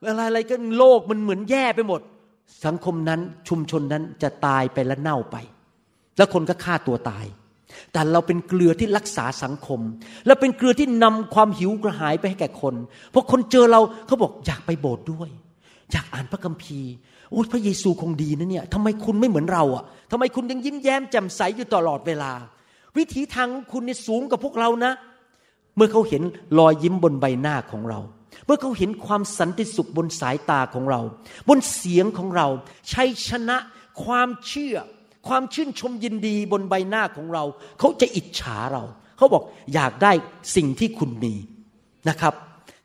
[0.07, 2.01] อะไรอะไรกันโลกมันเหมือนแย่ไปหมด
[2.65, 5.35] สังคมนั้นชุมชนนั้นจะตายไปและเน่าไป
[6.17, 7.25] แล้วคนก็ฆ่าตัวตาย
[7.91, 9.79] แต่เราเป็นเกลือที่รักษาสังคม
[10.25, 12.75] และเป็นเกลือที่นำความหิวกระหายไปให้แก่คน
[13.11, 15.29] เพราะคนเจอเราเขาบอกอยากไปโบสถ์ด้วย
[15.91, 16.91] อยากอ่านพระคัมภีร์
[17.31, 22.31] โอ้ยพระเยซูคงดีนะเนี่ยทำไมคุณไม่เหมือนเราอะทำไมคุณยังยิ้มแย้มแจ่มใสอยู่ตลอดเวลา
[22.97, 24.93] วิถีทางของคุณเนี่ยสูงกว่าพวกเรานะ
[25.75, 26.23] เมื่อเขาเห็น
[26.59, 27.99] รอยยิ้มบนใบหน้าของเรา
[28.45, 31.01] เมื่อเขาเห็นความสันติสุขบนสายตาของเรา
[31.49, 32.47] บนเสียงของเรา
[32.93, 33.57] ชัยชนะ
[34.03, 34.75] ความเชื่อ
[35.27, 37.43] ความชื่นชมยินดีบนใบหน้าของเรา
[37.79, 38.83] เขาจะอิจฉาเรา
[39.17, 40.11] เขาบอกอยากได้
[40.55, 41.33] สิ่งที่คุณมี
[42.09, 42.33] นะครับ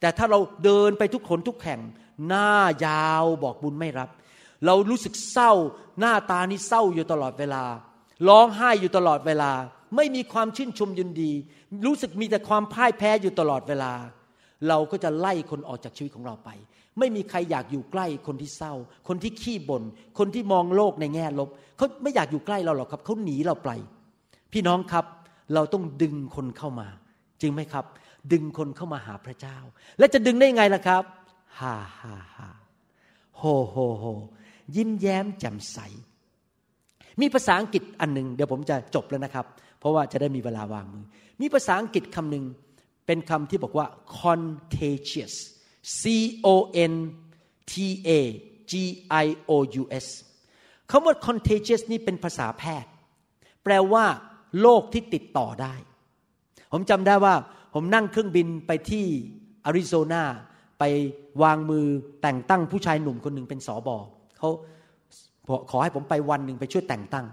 [0.00, 1.80] แต่ถ้าเราเดินไปทุกคนทุกแห่ง
[2.28, 2.48] หน้า
[2.86, 4.08] ยาวบอกบุญไม่รับ
[4.66, 5.52] เรารู้สึกเศร้า
[6.00, 7.64] หน้าตานี่เศร้าอยู่ตลอดเวลา
[8.28, 9.52] ร้องไห้อยู่ตลอดเวลา
[9.96, 11.32] ไม่มีความชื่นชมยินดี
[11.86, 13.92] รู้สึกมีแต่ความพ่ายแพ้อยู่ตลอดเวลา
[14.68, 16.50] เราก็จะไล่คนออกจากชีวิตของเราไป
[16.98, 18.74] ไม่มีใครอยากอยู่ใกล้คนที่เศร้า
[19.08, 19.82] คนที่ขี้บน่น
[20.18, 23.70] คนที่มองโลกในแง่ลบเขาไม่อยากอยู่ใกล้เราหรอกครับเขาหนีเราไป
[24.52, 25.04] พี่น้องครับ
[25.54, 26.88] เราต้องดึงคนเข้ามา
[27.40, 27.84] จริงไหมครับ
[28.32, 29.56] ดึงคนเข้ามาหาพระเจ้า
[29.98, 31.02] และจะดึงได้ยังไงล่ะครับ
[31.58, 32.48] ฮ่าฮ่าฮ่า
[33.36, 34.04] โฮโฮโฮ
[34.76, 35.78] ยิ้มแย้มแจ่มใส
[37.20, 39.46] มีภาษาอังกฤษอันหนึ่งเดี๋ยวผมจะจบแล้วนะครับ
[39.78, 41.04] เพราะว่าจะได้มีเวลาวางมือ
[41.40, 42.44] มีภาษาอังกฤษคำหนึ่ง
[43.06, 43.86] เป็นคำที่บอกว่า
[44.20, 45.34] contagious
[46.00, 46.02] C
[46.46, 46.48] O
[46.92, 46.94] N
[47.72, 47.74] T
[48.08, 48.10] A
[48.70, 48.72] G
[49.24, 50.06] I O U S
[50.90, 52.90] คำว่า contagious นี่เป็นภาษาแพทย์
[53.64, 54.04] แปลว่า
[54.60, 55.74] โรคที่ติดต่อได้
[56.72, 57.34] ผมจำได้ว่า
[57.74, 59.06] ผมนั่งเครื่องบินไปที่
[59.64, 60.24] อาริโซนา
[60.84, 60.94] ไป
[61.42, 61.86] วางมือ
[62.22, 63.96] แต่งตั้งผู้ชายหนุ่มคนหนึ่งเป็นสอบอ
[64.38, 64.50] เขา
[65.70, 67.26] ขอให้ผมไปวันหนึ่งไปช่วยแต่งตั้ง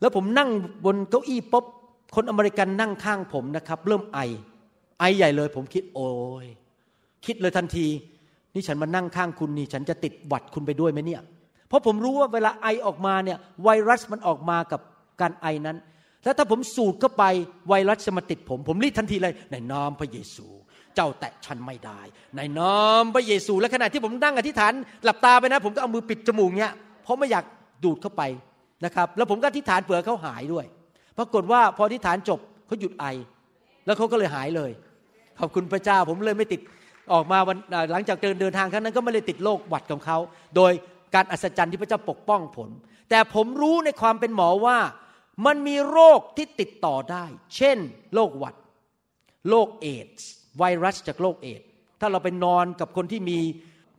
[0.00, 0.50] แล้วผมนั่ง
[0.84, 1.64] บนเก้าอี้ป๊บ
[2.14, 4.18] คนอเมริกันนั่งข้างผมนะครับ เริ่มไอ
[4.98, 6.10] ไอใหญ่เลย ผมคิดโอ้
[6.44, 6.46] ย
[7.26, 7.86] คิดเลยทันที
[8.54, 11.22] นี่ฉันมานั่งข้างคุณนี่ ฉันจะติดหวัดคุณไปด้วยไหมเนี่ย
[11.68, 14.80] เพราะผมรู้ว่าเวลาไอออกมาเนี่ย ไวรัสมันออกมากับ
[15.20, 15.76] การไอนั้น
[16.24, 17.24] แล้วถ้าผมสูดเข้าไป
[17.68, 20.46] ไวรัสจะมาติดผม ผมรีบทันทีเลยในนามพระเยซู
[20.94, 22.00] เจ้าแตะฉันไม่ได้
[22.36, 24.72] ในนามพระเยซูและขณะที่ผมนั่งอธิษฐาน
[25.04, 26.72] หลับตาไปนะ ผมก็เอามือปิดจมูกเนี่ย
[27.02, 27.44] เพราะไม่อยาก
[27.84, 28.22] ดูดเข้าไป
[28.84, 30.66] นะครับ แล้วผมก็อธิษฐานเผื่อเขาหายด้วย
[31.18, 33.04] ปรากฏว่าพออธิษฐานจบเขาหยุดไอ
[33.86, 34.70] แล้วเขาก็เลยหายเลย
[35.38, 36.60] ขอบคุณพระเจ้าผมเลยไม่ติด
[37.12, 37.56] ออกมาวัน
[37.92, 40.18] หลังจากเดินเดินทางครั้งนั้นก็ไม่ได้ติดโรคหวัดของเขา
[40.56, 40.72] โดย
[41.14, 42.68] การอัศจรรย์ที่พระเจ้าปกป้องผล
[43.10, 44.78] แต่ผมรู้ในความเป็นหมอว่า
[45.46, 47.24] มันมีโรคที่ติดต่อได้
[47.56, 47.78] เช่น
[48.14, 48.54] โรคหวัด
[49.48, 51.66] โรคเอดส์ ไวรัสจากโรคเอดส์
[52.00, 53.38] ถ้าเราไปนอนกับคนที่มี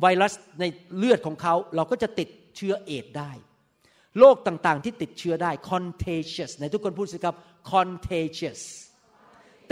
[0.02, 0.64] ไวรัสใน
[0.98, 3.32] เลือดของเขาเราก็จะติดเชื้อเอดส์ได้
[4.20, 7.36] โรคต่างๆ ที่ติดเชื้อได้ contagious ในทุกคนพูดสิครับ
[7.72, 8.62] contagious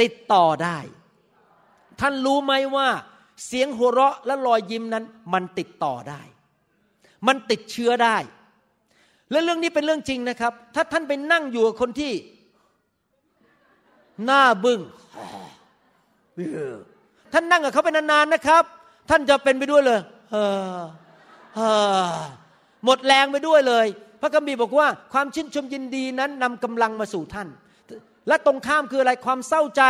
[0.02, 0.80] ติดต่อได้
[2.00, 2.88] ท่านรู้ไหมว่า
[3.46, 6.22] เสียงหัวเราะและรอยยิ้มนั้น มันติดต่อได้
[7.28, 8.18] มันติดเชื้อได้
[9.32, 12.14] และเรื่องนี้เป็นเรื่องจริงนะครับ ถ้าท่านไปนั่งอยู่กับคนที่
[14.26, 14.80] หน้าบึง้ง
[17.34, 18.64] ท่านนั่งกับเขาไปนานๆนะครับ
[19.10, 20.00] ท่านจะเป็นไปด้วยเลย
[20.32, 20.38] เอ
[20.78, 20.80] อ
[21.56, 21.60] เอ
[22.08, 22.12] อ
[22.86, 23.86] หมดแรงไปด้วยเลย
[24.22, 27.48] พระคัมภีร์บอกว่าความชื่นชมยินดีนั้นนำกำลังมาสู่ท่าน
[28.28, 29.84] และตรงข้ามคืออะไรความเศร้าใจ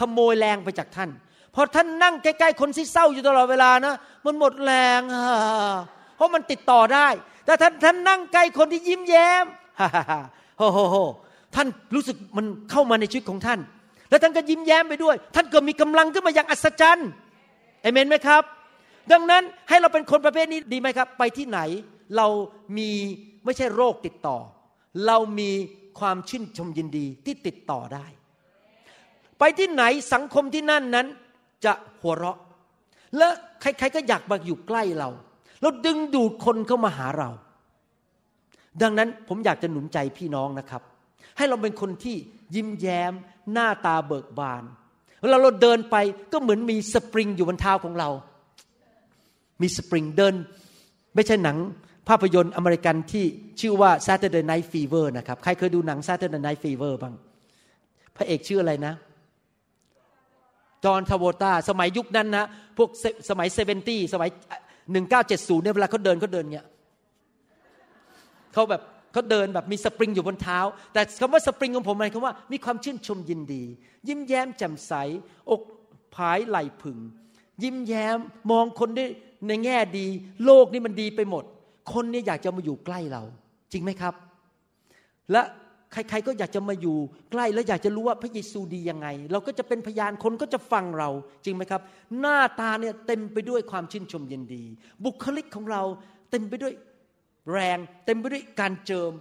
[0.00, 1.10] ขโมยแรงไปจากท่าน
[1.54, 3.94] พอท่านนั่งใกล้ๆคนที่เศร้าอยู่ตลอดเวลานะ
[4.24, 5.00] มันหมดแรง
[6.16, 7.08] เพราะมันติดต่อได้
[7.44, 9.44] แต่ท่านท่านนั่งใกล้คนที่ยิ้มแย้ม
[9.80, 10.20] ฮ่าฮ่าฮ่า
[10.58, 10.96] โฮโฮ
[11.54, 13.60] ท่านรู้สึกมันเข้ามาในชีวิตของท่าน
[14.10, 17.10] แล้วท่านก็ยิ้มแย้มไปด้วย ท่านก็มีกำลังขึ้นมาอย่างอัศจรรย์
[17.82, 18.42] เอเมนไหมครับ
[19.12, 21.60] ดังนั้นให้เราเป็นคนประเภทนี้ดีไหมครับ ไปที่ไหน
[22.16, 22.26] เรา
[22.76, 22.90] มี
[23.44, 24.38] ไม่ใช่โรคติดต่อ
[25.06, 25.50] เรามี
[25.98, 28.06] ความชื่นชมยินดีที่ติดต่อได้
[29.38, 29.82] ไปที่ไหน
[30.12, 31.06] สังคมที่นั่นนั้น
[31.64, 32.38] จะหัวเราะ
[33.16, 33.28] และ
[33.60, 35.10] ใครๆก็อยากมาอยู่ใกล้เรา
[35.62, 37.30] เราดึงดูดคนเข้ามาหาเรา
[38.82, 40.82] ดังนั้นผมอยากจะหนุนใจพี่น้องนะครับ
[41.36, 42.16] ให้เราเป็นคนที่
[42.54, 43.12] ยิ้มแย้ม
[43.52, 44.62] หน้าตาเบิกบาน
[45.20, 45.96] เวลาเราเดินไป
[46.32, 48.08] ก็เหมือนมีสปริงอยู่บนเท้าของเรา
[49.62, 50.34] มีสปริงเดิน
[51.14, 51.56] ไม่ใช่หนัง
[52.08, 53.24] ภาพยนตร์อเมริกันที่
[53.60, 57.14] ชื่อว่า Saturday Night Fever นะครับ ใครเคยดูหนัง Saturday Night Fever บ้าง
[58.16, 58.94] พระเอกชื่ออะไรนะ
[60.84, 62.44] จอห์นทาวตาสมัยยุคนั้นนะ
[62.76, 62.88] พวก
[63.30, 64.28] สมัยเซเวนตี้สมัย
[64.96, 66.66] 1970เนี่ยเวลาเขาเดินเขาเดินเนี่ย
[68.52, 68.82] เขาแบบ
[69.12, 70.58] เขาเดินแบบมีสปริงอยู่บนเท้า
[70.92, 73.62] แต่คำว่าสปริงของผมหมายความว่า มีความชื่นชมยินดี
[74.08, 74.92] ยิ้มแย้มแจ่มใส
[75.50, 75.62] อก
[76.14, 76.98] ผายไหลผึ่ง
[77.62, 78.18] ยิ้มแย้ม
[78.50, 79.06] มองคนได้
[79.48, 80.06] ในแง่ดี
[80.44, 81.44] โลกนี่มันดีไปหมด
[81.92, 83.22] คนนี่อยากจะมาอยู่ใกล้เรา
[83.72, 84.14] จริงไหมครับ
[85.32, 85.42] และ
[85.92, 86.96] ใครๆก็อยากจะมาอยู่
[87.30, 91.10] ใกล้แล้วอยากจะรู้ว่าพระเยซูดียังไง เราก็จะเป็นพยานคนก็จะฟังเรา
[91.44, 91.80] จริงไหมครับ
[92.20, 94.64] หน้าตาเนี่ยเต็มไปด้วยความชื่นชมยินดี
[95.04, 95.82] บุคลิกของเรา
[96.30, 96.72] เต็มไปด้วย
[97.52, 99.12] แรงเต็มไปด้วยการเจิม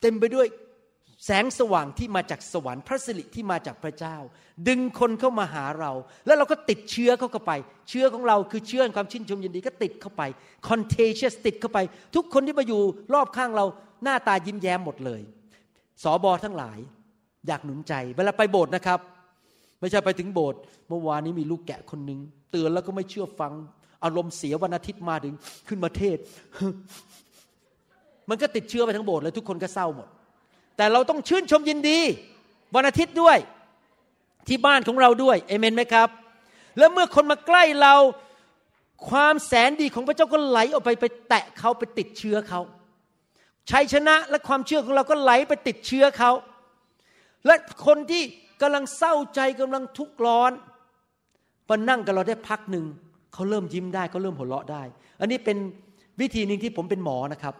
[0.00, 0.48] เต็มไปด้วย
[1.24, 4.16] แสงสว่างที่มาจากสวรรค์พระสิริที่มาจากพระเจ้า
[4.68, 5.92] ดึงคนเข้ามาหาเรา
[6.26, 7.52] แล้วเราก็ติดเชื้อเข้าไป
[7.88, 10.22] เชื้อของเราคือเชื้อความชื่นชมยินดีก็ติดเข้าไป
[10.68, 11.78] contagious ติดเข้าไป
[12.14, 12.80] ทุกคนที่มาอยู่
[13.14, 13.66] รอบข้างเรา
[14.02, 15.22] หน้าตายิ้มแย้มหมดเลย
[16.02, 16.78] สอบอทั้งหลาย
[17.46, 19.00] อยากหนุนใจ เวลาไปโบสถ์นะครับ
[19.80, 23.52] ไม่ใช่ไปถึงโบสถ์เมื่อวานนี้มีลูกแกะคนหนึ่งเตือนแล้วก็ไม่เชื่อฟัง
[24.04, 25.34] อารมณ์เสียวันอาทิตย์มาถึง
[25.68, 26.18] ขึ้นมาเทศ
[28.28, 30.08] มันก็ติดเชื้อไปทั้งโบสถ์เลยทุกคนก็เศร้าหมด
[30.76, 31.98] แต่เราต้องชื่นชมยินดี
[32.74, 33.38] วันอาทิตย์ด้วย
[34.48, 36.08] ที่บ้านของเราด้วยเอเมนไหมครับ
[36.78, 37.94] แล้วเมื่อคนมาใกล้เรา
[39.08, 42.60] ความแสนดีของพระเจ้าก็ไหลออกไปไปแตะเขาไปติดเชื้อเขา
[43.70, 46.30] ชัยชนะและความเชื่อของเราก็ไหลไปติดเชื้อเขา
[47.46, 47.54] และ
[47.86, 48.22] คนที่
[48.62, 50.52] กำลังเศร้าใจกำลังทุกข์ร้อน
[51.68, 52.84] มานั่งกับเราได้พักหนึ่ง
[53.32, 54.82] เขาเริ่มยิ้มได้เขาเริ่มหัวเราะได้
[55.20, 55.56] อันนี้เป็น
[56.20, 57.54] วิธีหนึ่งที่ผมเป็นหมอนะครับ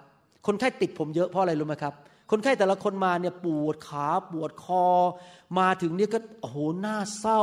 [0.46, 1.94] คนไข้ติดผมเยอะเพราะอะไรรู้ไหมครับ
[2.30, 4.84] คนไข้แต่ละคนมาเนี่ยปวดขาปวดคอ
[5.58, 7.42] มาถึงเนี่ยก็โอ้โหหน้าเศร้า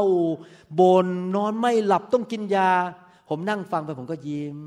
[0.79, 2.71] บนนอนไม่หลับต้องกินยา
[3.29, 4.57] ผมนั่งฟังไปผมก็ยิ้ม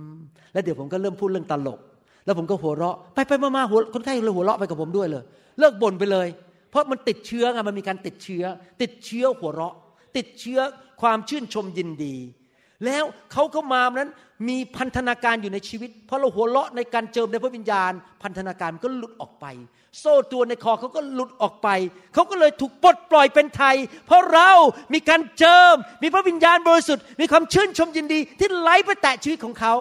[0.53, 1.81] แล้วเดี๋ยวผมก็เริ่มพูดเรื่องตลก
[2.25, 5.23] แล้วผมก็หัวเราะ ไปไปมาๆหัวคนไข้เลยหัวเราะไปกับผมด้วยเลย
[5.59, 6.29] เลิกบ่นไปเลย
[6.71, 8.45] เพราะมันติดเชื้อไงมันมีการติดเชื้อ
[8.83, 9.75] ติดเชื้อหัวเราะ
[10.17, 10.59] ติดเชื้อ
[11.03, 12.15] ความชื่นชมยินดี
[12.87, 14.13] แล้วเขาก็มานั้น
[14.49, 19.47] มีพันธนาการอยู่ในชีวิต เพราะเราหัวเราะในการเจิมในพระวิญญาณ พันธนาการมันก็หลุดออกไป
[20.01, 21.69] โซ่ตัวในคอเขาก็หลุดออกไป
[22.15, 24.51] เขาก็เลยถูกปลดปล่อยเป็นไทย เพราะเรา
[24.95, 29.75] มีการเจิม มีพระวิญญาณบริสุทธิ์ มีความชื่นชมยินดี ที่ไหลไปแตะชีวิตของเขา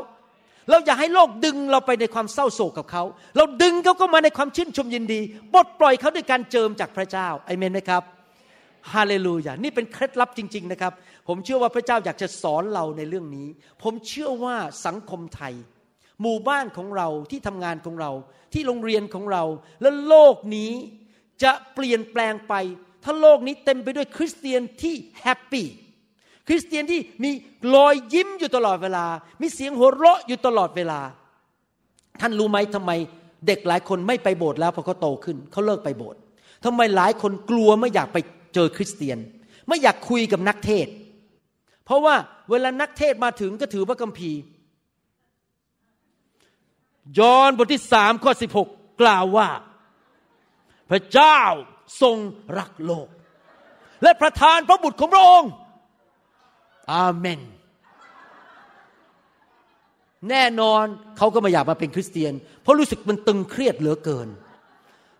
[0.70, 3.04] เราอย่าให้โลกดึงเราไปในความเศร้าโศกกับเขา
[3.38, 5.22] เราดึงเขาก็มาในความชื่นชมยินดี
[5.54, 8.04] ปลดปล่อยเขาด้วยการเจิมจากพระเจ้าอเมนไหมครับ
[8.94, 10.94] ฮาเลลูยา นี่เป็นเคล็ดลับจริง ๆ นะครับ
[11.28, 13.48] ผมเชื่อว่าพระเจ้าอยากจะสอนเราในเรื่องนี้
[13.84, 14.56] ผมเชื่อว่า
[14.86, 15.54] สังคมไทย
[16.22, 18.12] หมู่บ้านของเราที่ทำงานของเรา
[18.54, 19.44] ที่โรงเรียนของเรา
[19.82, 20.72] และโลกนี้
[21.44, 22.54] จะเปลี่ยนแปลงไป
[23.04, 25.68] ถ้าโลกนี้เต็มไปด้วยคริสเตียนที่แฮปปี้
[26.48, 27.32] คริสเตียนที่มี
[27.76, 29.06] รอยยิ้มอยู่ตลอดเวลา
[29.42, 31.00] มีเสียงหัวเราะอยู่ตลอดเวลา
[32.22, 32.92] ท่านรู้ไหมทำไม
[33.48, 36.20] เด็กหลายคนไม่ไปโบสถ์แล้วพอเขาโตขึ้นเขาเลิกไปโบสถ์
[36.66, 38.18] ทำไมหลายคนกลัวไม่อยากไป
[38.54, 39.18] เจอคริสเตียน
[39.68, 40.88] ไม่อยากคุยกับนักเทศ
[41.86, 42.16] เพราะว่า
[42.50, 44.40] เวลานักเทศมาถึงก็ถือพระคัมภีร์
[47.20, 48.70] ยอห์นบทที่สามข้อสิบหก
[49.02, 49.50] กล่าวว่า
[50.90, 51.40] พระเจ้า
[52.02, 52.18] ทรง
[52.58, 53.08] รักโลก
[54.04, 55.52] และประทานพระบุตรของพระองค์
[56.94, 57.42] อาเมน
[60.30, 60.86] แน่นอน
[61.18, 64.28] เขาก็ไม่อยากมาเป็นคริสเตียน เพราะรู้สึกมันตึงเครียดเหลือเกิน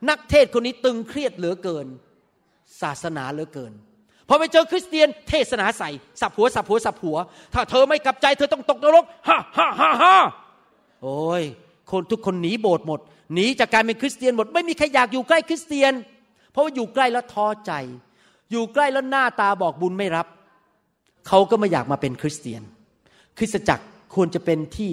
[0.10, 1.86] นักเทศคนนี้ตึงเครียดเหลือเกิน
[2.82, 3.74] ศาสนาเหลือเกิน
[4.28, 5.90] พอไปเจอคริสเตียนเทศนาใส่
[6.22, 7.18] สับหัวสับหัวสับหัว
[7.54, 10.16] ถ้าเธอไม่กลับใจเธอต้องตกนรกฮ่าฮ่าฮ่าฮ่า
[11.04, 11.44] โอ้ย
[11.92, 13.00] คนทุกคนหนีโบสถ์หมด
[13.34, 15.94] หนีจากการเป็นคริสเตียนหมดไม่มีใครอยากอยู่ใกล้คริสเตียน
[16.52, 17.72] เพราะว่าอยู่ใกล้แล้วท้อใจ
[18.52, 20.28] อยู่ใกล้แล้วหน้าตาบอกบุญไม่รับ
[21.28, 22.62] เขาก็ไม่อยากมาเป็นคริสเตียน
[23.38, 24.92] คริสตจักรควรจะเป็นที่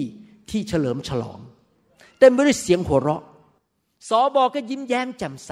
[0.49, 1.39] ที่เฉลิมฉลอง
[2.19, 3.23] เต็มไปด้วยเสียงหัวเราะ
[4.09, 5.51] สอบอก็ยิ้มแย้มแจ่มใส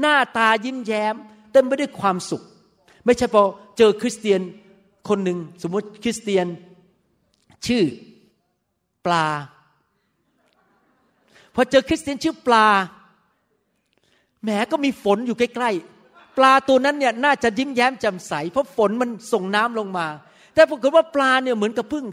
[0.00, 1.14] หน้าตายิ้มแย้ม
[1.52, 2.42] เต็มไปด้วยความสุข
[3.06, 3.42] ไม่ใช่พอ
[3.78, 4.40] เจอคริสเตียน
[5.08, 6.46] คนหนึ่งสมมติคริสเตียน
[7.66, 7.84] ชื่อ
[9.06, 9.26] ปลา
[11.54, 12.66] พอเจอคริสเตียนชื่อปลา
[14.42, 20.06] แหมก็มีฝนอยู่ใกล้ๆ ปลาตัวนั้นเนี่ยน่าจะยิ้มแย้มแจ่มใส เพราะฝนมันส่งน้ำลงมา
[20.54, 22.04] แต่ปรากฏว่าปลาเนี่ยเหมือนกับเพิ่ง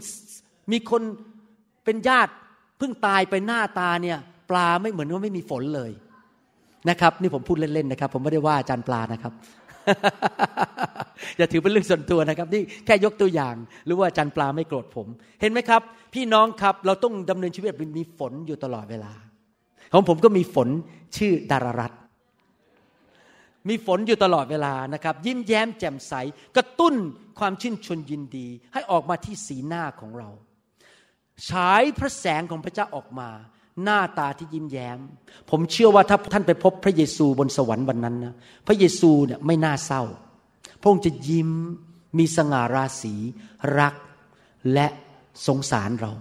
[0.72, 1.02] มีคน
[1.84, 2.32] เป็นญาติ
[2.78, 4.18] เพิ่งตายไปหน้าตาเนี่ย
[4.50, 5.90] ปลาไม่เหมือนว่าไม่มีฝนเลย
[6.90, 9.32] นะครับ นี่ผมพูดเล่นๆนะครับ ผมไม่ได้ว่าอาจารย์ปลานะครับ
[11.38, 13.54] อย่าถือเป็นเรื่องส่วนตัวนะครับ นี่แค่ยกตัวอย่าง
[13.86, 15.06] หรือว่าจารย์ปลาไม่โกรธผม
[15.40, 15.82] เห็นไหมครับ
[16.14, 17.68] พี่น้องครับเราต้องดำเนินชีวิต
[17.98, 19.12] มีฝนอยู่ตลอดเวลา
[19.92, 20.68] ของผมก็มีฝน
[21.16, 21.92] ชื่อดารารัต
[23.68, 26.12] มีฝนอยู่ตลอดเวลานะครับ ยิ้มแย้มแจ่มใส
[26.56, 26.94] กระตุ้น
[27.38, 30.30] ความชื่นชมยินดี ให้ออกมาที่สีหน้าของเรา
[31.48, 33.30] ฉายพระแสงของพระเจ้าออกมา
[33.82, 34.98] หน้าตาที่ยิ้มแย้ม
[35.50, 38.34] ผมเชื่อว่าถ้าท่านไปพบพระเยซูบนสวรรค์วันนั้นนะ
[38.66, 40.02] พระเยซูเนี่ยไม่น่าเศร้า
[40.80, 41.50] พระองค์จะยิ้ม
[42.18, 43.14] มีสง่าราศี
[43.78, 43.94] รัก
[44.72, 44.86] และ
[45.46, 46.12] สงสารเรา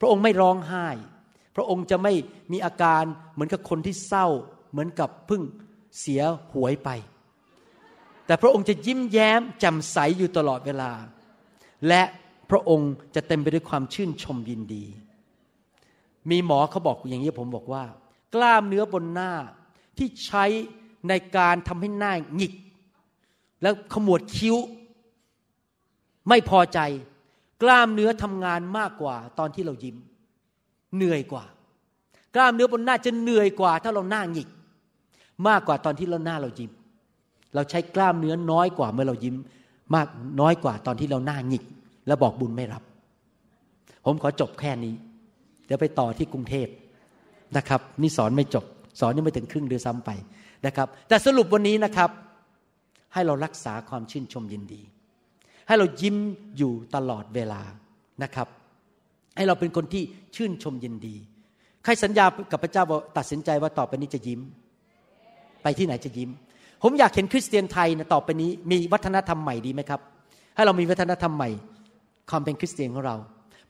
[0.00, 0.88] พระองค์ไม่ร้องไห้
[1.56, 2.12] พระองค์จะไม่
[2.52, 3.02] มีอาการ
[3.32, 4.26] เหมือนกับคนที่เศร้า
[4.70, 5.42] เหมือนกับเพิ่ง
[6.00, 6.88] เสียหวยไป
[8.26, 10.92] แต่พระองค์จะยิ้มแย้มแจ่มใสอยู่ตลอดเวลา
[11.88, 12.02] และ
[12.50, 14.84] พระองค์จะเต็มไปด้วยความชื่นชมยินดี
[16.30, 17.84] มีหมอเขาบอกอย่างนี้ผมบอกว่า
[18.34, 19.32] กล้ามเนื้อบนหน้า
[19.98, 20.44] ที่ใช้
[21.08, 22.52] ในการทำให้หน้าหงิก
[23.62, 24.56] แล้วขมวดคิ้ว
[26.28, 26.78] ไม่พอใจ
[27.62, 29.96] กล้ามเนื้อทำงานมากกว่า ตอนที่เรายิ้ม
[30.96, 31.44] เหนื่อยกว่า
[32.34, 34.48] กล้ามเนื้อบนหน้าจะเหนื่อยกว่า ถ้าเราหน้าหงิก
[35.48, 36.70] มากกว่าตอนที่เราหน้าเรายิ้ม
[37.54, 39.36] เราใช้กล้ามเนื้อน้อยกว่าเมื่อเรายิ้ม
[39.94, 40.06] มาก
[40.40, 41.64] น้อยกว่าตอนที่เราหน้าหงิก
[42.06, 42.82] แล้วบอกบุญไม่รับ
[44.04, 44.94] ผมขอจบแค่นี้
[45.66, 46.68] เดี๋ยวไปต่อที่กรุงเทพ
[47.56, 48.64] นะครับ นี่สอนไม่จบ
[49.00, 50.10] สอนยังไม่ถึงครึ่งเดือนซ้ำไป
[50.66, 52.10] นะครับ แต่สรุปวันนี้นะครับ
[53.14, 54.80] ให้เรารักษาความชื่นชมยินดี
[55.66, 56.16] ให้เรายิ้ม
[56.56, 57.62] อยู่ตลอดเวลา
[58.22, 58.48] นะครับ
[59.36, 60.02] ให้เราเป็นคนที่
[60.36, 61.16] ชื่นชมยินดี
[61.84, 64.40] ใครสัญญากับพระเจ้าว่าตัดสินใจว่าต่อไปนี้จะยิ้ม
[65.62, 66.30] ไปที่ไหนจะยิ้ม
[66.82, 70.00] ผมอยากเห็นคริสเตียนไทยนะต่อไปนี้ มีวัฒนธรรมใหม่ดีไหมครับ
[70.54, 71.50] ให้เรามีวัฒนธรรมใหม่
[72.30, 73.16] ความเป็นคริสเตียนของเรา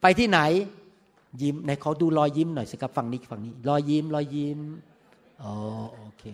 [0.02, 0.38] ไปที่ไหน
[1.42, 4.60] ยิ้มไหนขอดูรอยยิ้มหน่อยสิครับฝั่งนี้ฝั่งนี้ รอยยิ้ม รอยยิ้ม
[5.42, 5.52] อ๋อ
[5.94, 6.24] โอเค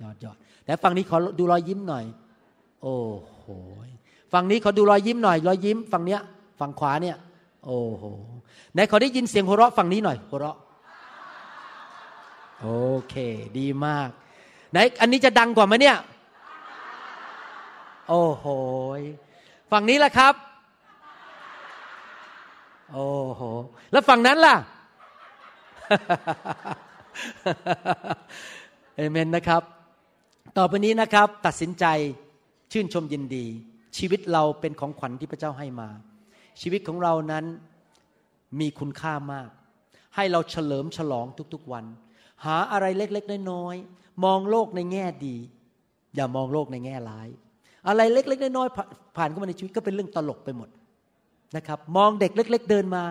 [0.00, 2.04] ยอดยอดแต่ฝั่งนี้ขอดูรอยยิ้มหน่อย
[2.82, 2.96] โอ้
[3.36, 3.46] โห
[4.32, 6.20] ฝั่งนี้ขอดูรอยยิ้มหน่อย รอยยิ้ม ฝั่งเนี้ย
[6.60, 7.16] ฝั่งขวาเนี่ย
[7.66, 8.04] โอ้โห
[8.72, 10.56] ไหนขอได้ยินเสียงหัวเราะฝั่งนี้หน่อยหัวเราะ
[12.60, 12.68] โอ
[13.08, 13.14] เค
[13.58, 14.08] ดีมาก
[14.70, 15.96] ไหนอันนี้จะดังกว่าไหมเนี่ย
[18.08, 18.46] โอ้โห
[19.72, 20.34] ฝั่งนี้ละครับ
[22.92, 23.42] โอ้โห
[23.92, 24.56] แล้วฝั่งนั้นล่ะ
[28.96, 29.62] เอเมนนะครับ
[30.58, 31.84] ต่อไปนี้นะครับ ตัดสินใจ
[32.72, 33.46] ชื่นชมยินดี
[33.98, 35.88] ชีวิตเราเป็นของขวัญที่พระเจ้าให้มา
[36.60, 37.44] ชีวิตของเรานั้น
[38.60, 39.48] มีคุณค่ามาก
[40.16, 41.84] ให้เราเฉลิมฉลองทุกๆวัน
[42.44, 45.36] หาอะไรเล็กๆน้อยๆมองโลกในแง่ดี
[46.14, 47.28] อย่ามองโลกในแง่ร้าย
[47.88, 50.68] อะไรเล็ก ๆ น้อยๆผ่านเข้ามาในชีวิตก็เป็นเรื่องตลกไปหมด
[51.56, 53.02] นะครับ มองเด็กเล็ก ๆ เดินมา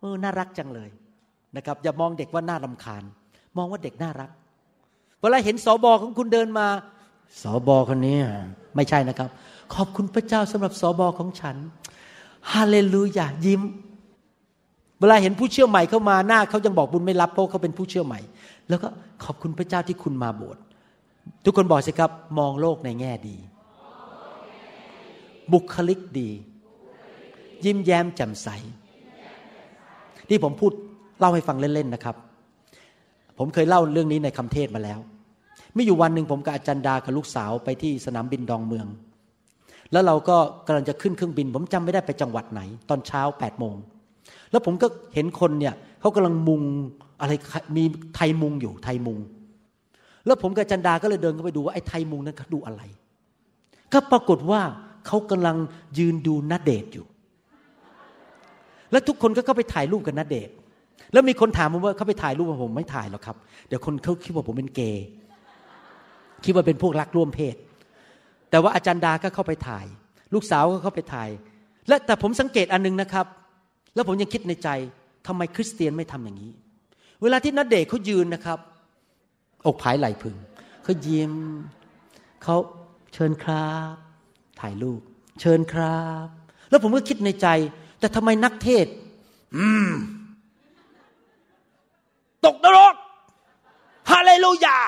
[0.00, 0.90] เออน่ารักจังเลย
[1.56, 3.02] นะครับ อย่ามองเด็กว่าน่ารำคาญ
[3.56, 4.30] มองว่าเด็กน่ารัก
[5.20, 6.66] เวลาเห็นสอบอของคุณเดินมา
[7.42, 8.16] สอบอคนนี้
[8.76, 9.28] ไม่ใช่นะครับ
[9.74, 11.56] ขอบคุณพระเจ้าสำหรับสอบอของฉัน
[12.52, 13.62] ฮาเลลูยายิ้ม
[15.00, 18.20] เวลาเห็นผู้เชื่อใหม่เข้ามาหน้าเขายังบอกบุญไม่รับเพราะเขาเป็นผู้เชื่อใหม่
[18.68, 18.88] แล้วก็
[19.24, 20.62] ขอบคุณพระเจ้าที่คุณมาโบสถ์
[21.44, 23.36] ทุกคนบอกสิครับ มองโลกในแง่ดี
[25.52, 26.30] บุคลิกดี
[27.64, 28.48] ยิ้มแย้มแจ่มใส
[30.28, 30.72] ที่ผมพูด
[31.18, 32.16] เล่าให้ฟังเล่นๆนะครับ
[33.38, 34.98] ผมเคยเล่าเรื่องนี้ในคำเทศมาแล้ว
[35.76, 38.86] มีอยู่วันหนึ่งผมกับอาจารย์ดากับลูกสาวไปที่สนามบินดอนเมือง
[39.92, 40.36] แล้วเราก็
[40.66, 43.76] กำลังจะขึ้นเครื่องบิน ผมจำไม่ได้ไปจังหวัดไหน ตอนเช้า8ปดโมง
[44.50, 46.62] แล้วผมก็เห็นคนเนี่ยเขากำลังมุง
[47.20, 47.32] อะไร
[47.76, 47.84] มี
[48.16, 49.18] ไทยมุงอยู่ไทยมุง
[50.26, 52.82] แล้วผมกับอาจันดาก็เลยเดินเข้าไปดูว่าไอ้ไทยมุงนั้นเขาดูอะไร
[53.92, 54.60] ก็ปรากฏว่า
[55.06, 55.56] เขากำลัง
[55.98, 57.06] ยืนดูนัดเดทอยู่
[58.92, 60.50] แล้วทุกคนก็เข้าไปถ่ายรูปกับนัดเดท
[61.12, 63.36] แล้วมีคนถามผมว่าเขาไปถ่ายรูปกับผมไม่ถ่ายหรอกครับ
[63.68, 65.04] เดี๋ยวคนเขาคิดว่าผมเป็นเกย์
[66.44, 67.56] คิดว่าเป็นพวกรักร่วมเพศ
[68.50, 69.86] แต่ว่าอาจารย์ดาก็เข้าไปถ่าย
[70.34, 71.28] ลูกสาวก็เข้าไปถ่าย
[71.88, 73.26] และแต่ผมสังเกตอันนึงนะครับ
[73.94, 74.68] แล้วผมยังคิดในใจ
[75.26, 76.52] ทำไมคริสเตียนไม่ทำอย่างนี้
[77.22, 78.58] เวลาที่นัดเดทเขายืนนะครับ
[79.66, 80.36] อกผายไหลพึง
[80.84, 81.32] เขายิ้ม
[82.42, 82.56] เขา
[83.14, 83.94] เชิญครับ
[84.60, 85.00] ถ่ายรูป
[85.40, 86.26] เชิญครับ
[86.70, 87.48] แล้วผมก็คิดในใจ
[88.02, 88.86] แต่ทำไมนักเทศ
[89.56, 89.90] อืม
[92.46, 92.94] ตกนรก
[94.10, 94.78] ฮาเลลูยา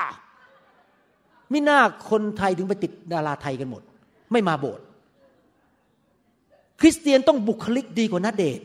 [1.53, 1.77] มิน่า
[2.09, 3.81] คนไทยถึงไปติดดาราไทยกันหมด
[4.31, 4.85] ไม่มาโบสถ์
[6.81, 8.59] คริสเตียนต้องบุคลิกดีกว่านัดเดท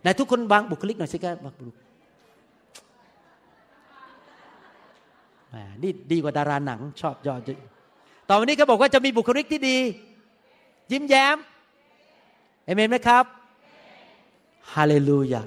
[0.00, 1.76] ไหนทุกคนวางบุคลิกหน่อยสิครับวางบุคลิก
[5.50, 7.58] แหมนี่ดีกว่าดาราหนังชอบยอดเยอะ
[8.28, 9.76] ต่อวันนี้เขาบอกว่าจะมีบุคลิกที่ดี
[10.92, 11.36] ยิ้มแย้ม
[12.64, 13.24] เอเมนไหมครับ
[14.74, 15.42] ฮาเลลูยา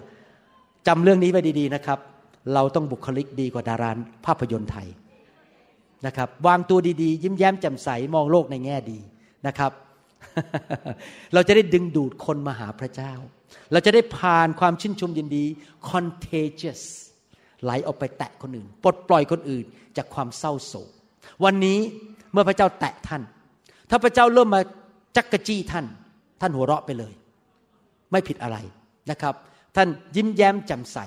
[0.87, 1.99] จำเรื่องนี้ไว้ดีๆนะครับ
[2.53, 3.91] เราต้องบุคลิกดีกว่าดารา
[4.25, 4.87] ภาพยนตร์ไทย
[6.05, 8.99] นะครับ วางตัวดีๆ ยิ้มแย้มแจ่มใสมองโลกในแง่ดี
[9.47, 9.71] นะครับ
[11.33, 13.13] เราจะได้ดึงดูดคนมาหาพระเจ้า
[13.71, 15.45] เราจะได้ผ่านความชื่นชมยินดี
[15.89, 16.81] contagious
[17.63, 19.65] ไหลออกไปแตะคนอื่น ปลดปล่อยคนอื่น
[19.97, 20.89] จากความเศร้าโศก
[21.43, 21.79] วันนี้
[22.31, 23.21] เมื่อพระเจ้าแตะท่าน
[23.89, 24.61] ถ้าพระเจ้าเริ่มมา
[25.15, 25.85] จักกะจี้ท่าน
[26.41, 27.13] ท่านหัวเราะไปเลย
[28.11, 28.57] ไม่ผิดอะไร
[29.09, 29.35] นะครับ
[29.75, 30.97] ท่านยิ้มแย้มแจ่มใส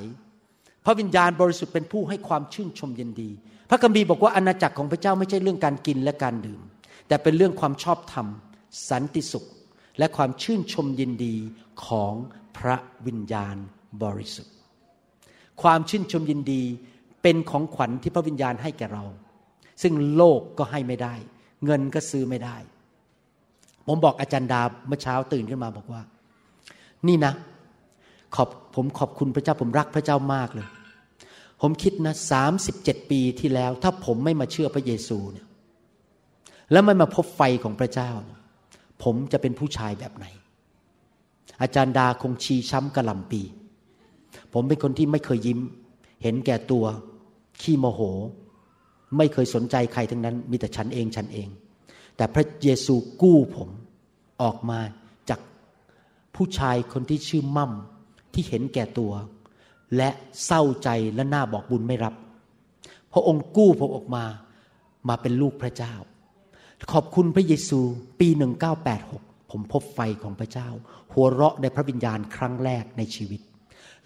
[0.85, 3.31] พระวิญญาณบริสุทธิ์เป็นผู้ให้ความชื่นชมยินดี
[3.71, 6.61] พระคัมภีร์บอกว่าอาณาจักรของพระเจ้าไม่ใช่เรื่องการกินและการดื่ม
[7.09, 8.27] แต่เป็นเรื่องความชอบธรรม
[8.91, 9.45] สันติสุข
[9.99, 11.35] และความชื่นชมยินดี
[11.87, 12.15] ของ
[12.59, 12.77] พระ
[13.07, 13.57] วิญญาณ
[14.03, 14.55] บริสุทธิ์
[15.63, 16.63] ความชื่นชมยินดี
[17.23, 19.05] เป็นของขวัญที่พระวิญญาณให้แก่เรา
[19.83, 21.15] ซึ่งโลกก็ให้ไม่ได้
[21.65, 22.57] เงินก็ซื้อไม่ได้
[23.87, 26.03] ผมบอกอาจารย์ดาเมื่อเช้าตื่นขึ้นมาบอกว่า
[27.09, 27.33] นี่นะ
[28.37, 30.69] ขอบผมขอบคุณพระเจ้าผมรักพระเจ้ามากเลย
[31.61, 35.47] ผมคิดนะสามสิบเจ็ดปีที่แล้ว ถ้าผมไม่มาเชื่อพระเยซูเนี่ย
[36.73, 38.11] แล้วไม่มาพบไฟของพระเจ้า
[39.03, 40.27] ผมจะเป็นผู้ชายแบบไหน
[41.63, 43.43] อาจารย์ดาคงชีช้ำกระหล่ำปี
[44.53, 45.61] ผมเป็นคนที่ไม่เคยยิ้ม
[46.23, 46.85] เห็นแก่ตัว
[47.61, 48.01] ขี้โมโห
[49.17, 51.49] ไม่เคยสนใจใครทั้งนั้น มีแต่ฉันเองฉันเอง
[52.17, 53.69] แต่พระเยซูกู้ผม
[54.43, 54.81] ออกมา
[55.31, 55.41] จาก
[56.35, 57.73] ผู้ชายคนที่ชื่อมั่ม
[58.35, 59.13] ที่เห็นแก่ตัว
[59.97, 60.11] และ
[60.45, 62.15] เศร้าใจและหน้าบอกบุญไม่รับ
[63.13, 64.25] พระองค์กู้ผมออกมา
[65.09, 65.95] มาเป็นลูกพระเจ้า
[66.93, 67.81] ขอบคุณพระเยซู
[68.21, 68.29] ปี
[68.91, 70.69] 1986 ผมพบไฟของพระเจ้า
[71.13, 73.41] หัวเราะในพระวิญญาณครั้งแรกในชีวิต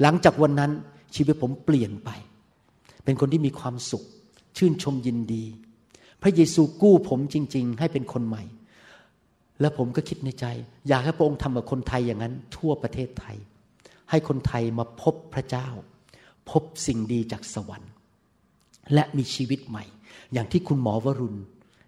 [0.01, 0.72] หลังจากวันนั้น
[1.14, 2.11] ชีวิตผมเปลี่ยนไป
[3.05, 4.05] เป็นคนที่มีความสุข
[4.57, 5.45] ชื่นชมยินดี
[6.22, 8.45] พระเยซูกู้ผมจริง ๆ ให้เป็นคนใหม่
[9.61, 10.47] แล้วผมก็คิดในใจ
[10.89, 13.37] อยากให้พระองค์ทำกับคนไทยอย่างนั้น ทั่วประเทศไทย
[14.11, 15.68] ให้คนไทยมาพบพระเจ้า
[16.50, 17.92] พบสิ่งดีจากสวรรค์
[18.94, 19.84] และมีชีวิตใหม่
[20.32, 21.38] อย่างที่คุณหมอวรุณ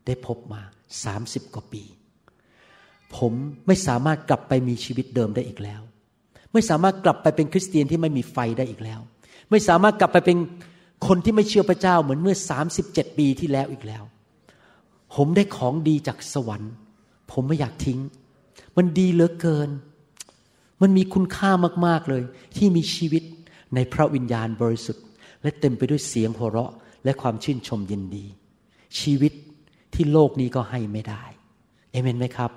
[0.07, 0.63] ได้พบมา
[1.09, 1.83] 30กว่าปี
[3.17, 3.33] ผม
[3.67, 5.81] ไม่สามารถกลับไปมีชีวิตเดิมได้อีกแล้ว
[6.53, 9.01] ไม่สามารถกลับไปเป็นคริสเตียนที่ไม่มีไฟได้อีกแล้ว
[9.51, 10.39] ไม่สามารถกลับไปเป็น
[11.07, 12.37] คนที่ไม่เชื่อพระเจ้าเหมือนเมื่อ
[12.77, 14.03] 37ปีที่แล้วอีกแล้ว
[15.15, 16.73] ผมได้ของดีจากสวรรค์
[17.33, 18.01] ผมไม่อยากทิ้ง
[18.77, 19.71] มันดีเหลือเกิน
[20.83, 21.51] มันมีคุณค่า
[21.87, 22.23] มากๆเลย
[22.57, 23.23] ที่มีชีวิต
[23.75, 25.05] ในพระวิญญาณบริสุทธิ์
[25.43, 26.73] และเต็มไปด้วยเสียงหัวเราะ
[27.05, 28.27] และความชื่นชมยินดี
[29.01, 29.33] ชีวิต
[29.95, 31.25] ที่โลกนี้ก็ให้ไม่ได้
[31.93, 32.51] เอเมนไหมครับ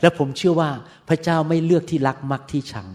[0.00, 0.70] และผมเชื่อว่า
[1.08, 2.88] พระเจ้าไม่เลือกที่รักมักที่ชัง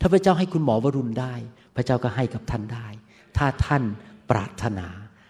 [0.00, 1.34] ถ้าพระเจ้าให้คุณหมอวรุณได้
[1.76, 2.86] พระเจ้าก็ให้กับท่านได้
[3.36, 3.82] ถ้าท่าน
[4.30, 4.86] ปรารถนา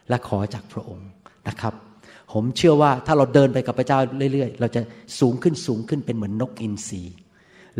[0.08, 1.08] และขอจากพระองค์
[1.48, 1.74] นะครับ
[2.32, 3.98] ผมเชื่อว่าถ้าเราเดินไปกับพระเจ้า
[4.32, 4.80] เรื่อย ๆ เราจะ
[5.20, 7.02] สูงขึ้นสูงขึ้นเป็นเหมือนนกอินทรี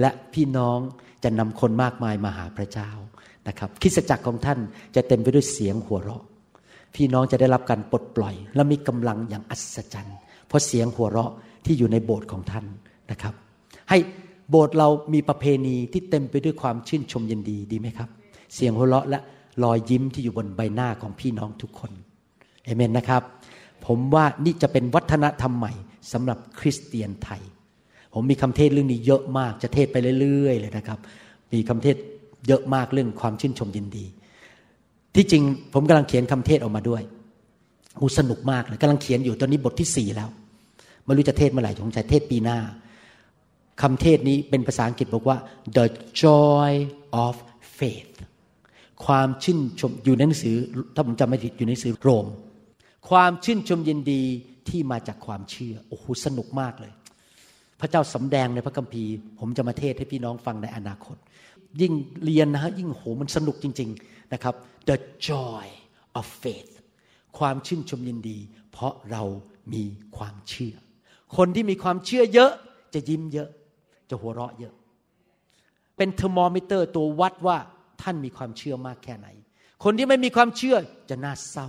[0.01, 0.79] และพี่น้อง
[1.25, 2.91] จะนำคนมากมายมาหาพระเจ้า
[3.49, 4.59] นะครับคิสจักรของท่าน
[4.97, 6.25] จะเต็มไปด้วยเสียงหัวเราะ
[6.95, 10.17] พี่น้องจะได้รับการปลดปล่อย และมีกำลังอย่างอัศจรรย์
[10.47, 11.33] เพราะเสียงหัวเราะ
[11.67, 12.67] ที่อยู่ในโบสถ์ของท่าน
[13.11, 13.35] นะครับ
[13.91, 13.99] ให้
[14.51, 18.09] โบสถ์เรามีประเพณีที่เต็มไปด้วยความชื่นชมยินดีดีไหมครับ
[18.55, 19.19] เสียงหัวเราะและ
[19.63, 21.93] รอยยิ้มที่อยู่บนใบหน้าของพี่น้องทุกคน
[22.65, 23.23] เอเมนนะครับ
[23.87, 25.73] ผมว่านี่จะเป็นวัฒนธรรมใหม่
[26.13, 27.43] สำหรับคริสเตียนไทย
[28.15, 30.99] ผมมีคำเทศเรื่องนี้เยอะมากจะเทศไปเรื่อยๆเลยนะครับ
[31.53, 31.97] มีคำเทศ
[32.49, 34.05] เยอะมากเรื่องความชื่นชมยินดี
[35.15, 35.43] ที่จริง
[35.75, 37.03] ผมกำลังเขียนคำเทศออกมาด้วย
[37.99, 40.29] หูสนุกมากเลยกำลังเขียนอยู่ตอนนี้บทที่สี่แล้ว
[41.05, 42.59] ไม่รู้จะเทศเมื่อไหร่ผมจะเทศปีหน้า
[43.83, 45.39] คำเทศนี้เป็นภาษาอังกฤษบอกว่า
[45.77, 45.87] the
[46.23, 46.71] joy
[47.25, 47.35] of
[47.79, 48.11] faith
[49.05, 50.57] ความชื่นชมอยู่ในหนังสือ
[50.95, 52.27] ถ้าผมจำไม่ผิดอยู่ในหนังสือโรม
[53.09, 54.23] ความชื่นชมยินดี
[54.69, 56.93] ที่มาจากความเชื่อ โอ้โหสนุกมากเลย
[57.85, 61.16] ระเจ้าสำแดงในพระคัมภีร์ ผมจะมาเทศให้พี่น้องฟังในอนาคต
[61.80, 61.93] ยิ่ง
[62.24, 64.55] เรียนนะฮะยิ่งโหมันสนุกจริง ๆนะครับ
[64.89, 64.97] the
[65.28, 65.64] joy
[66.18, 66.72] of faith
[67.39, 68.39] ความชื่นชมยินดี
[68.72, 69.22] เพราะเรา
[69.74, 69.85] มี
[70.16, 70.74] ความเชื่อ
[71.37, 72.53] คนที่มีความเชื่อเยอะ
[72.95, 73.49] จะยิ้มเยอะ
[74.11, 74.74] จะหัวเราะเยอะ
[75.97, 77.59] เป็นเทอร์โมมิเตอร์ตัววัดว่า
[78.03, 79.28] ท่านมีความเชื่อมากแค่ไหน
[79.85, 80.76] คนที่ไม่มีความเชื่อ
[81.11, 81.68] จะน่าเศร้า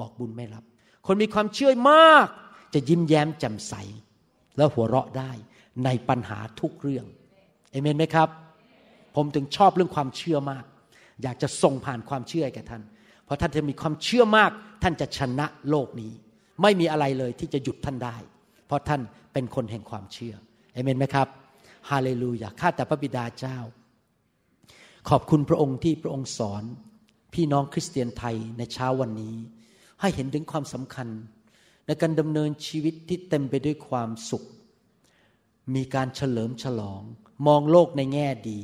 [0.00, 0.64] บอกบุญไม่รับ
[1.06, 2.26] คนมีความเชื่อมาก
[2.74, 3.74] จะยิ้มแย้มแจ่มใส
[4.56, 5.30] แล้วหัวเราะได้
[5.84, 7.06] ในปัญหาทุกเรื่อง
[7.70, 8.28] เอเมนไหมครับ
[9.16, 10.64] ผมถึงชอบเรื่องความเชื่อมาก
[11.22, 12.82] อยากจะส่งผ่านความเชื่อให้แก่ท่าน
[13.24, 14.50] เพราะท่านจะมีความเชื่อมาก
[14.82, 16.12] ท่านจะชนะโลกนี้
[16.62, 18.16] ไม่มีอะไรเลยที่จะหยุดท่านได้
[18.66, 19.00] เพราะท่าน
[19.32, 20.34] เป็นคนแห่งความเชื่อ
[20.74, 21.28] เอเมนไหมครับ
[21.90, 23.58] ฮาเลลูยาข้าแต่พระบิดาเจ้า
[25.08, 26.64] ขอบคุณพระองค์ที่พระองค์สอน
[27.34, 29.34] พี่น้องคริสเตียนไทยในเช้าวันนี้
[30.00, 31.08] ให้เห็นถึงความสำคัญ
[31.86, 34.46] ในการดำเนินชีวิตที่เต็มไปด้วยความสุข
[35.74, 37.02] มีการเฉลิมฉลอง
[37.46, 38.60] มองโลกในแง่ดี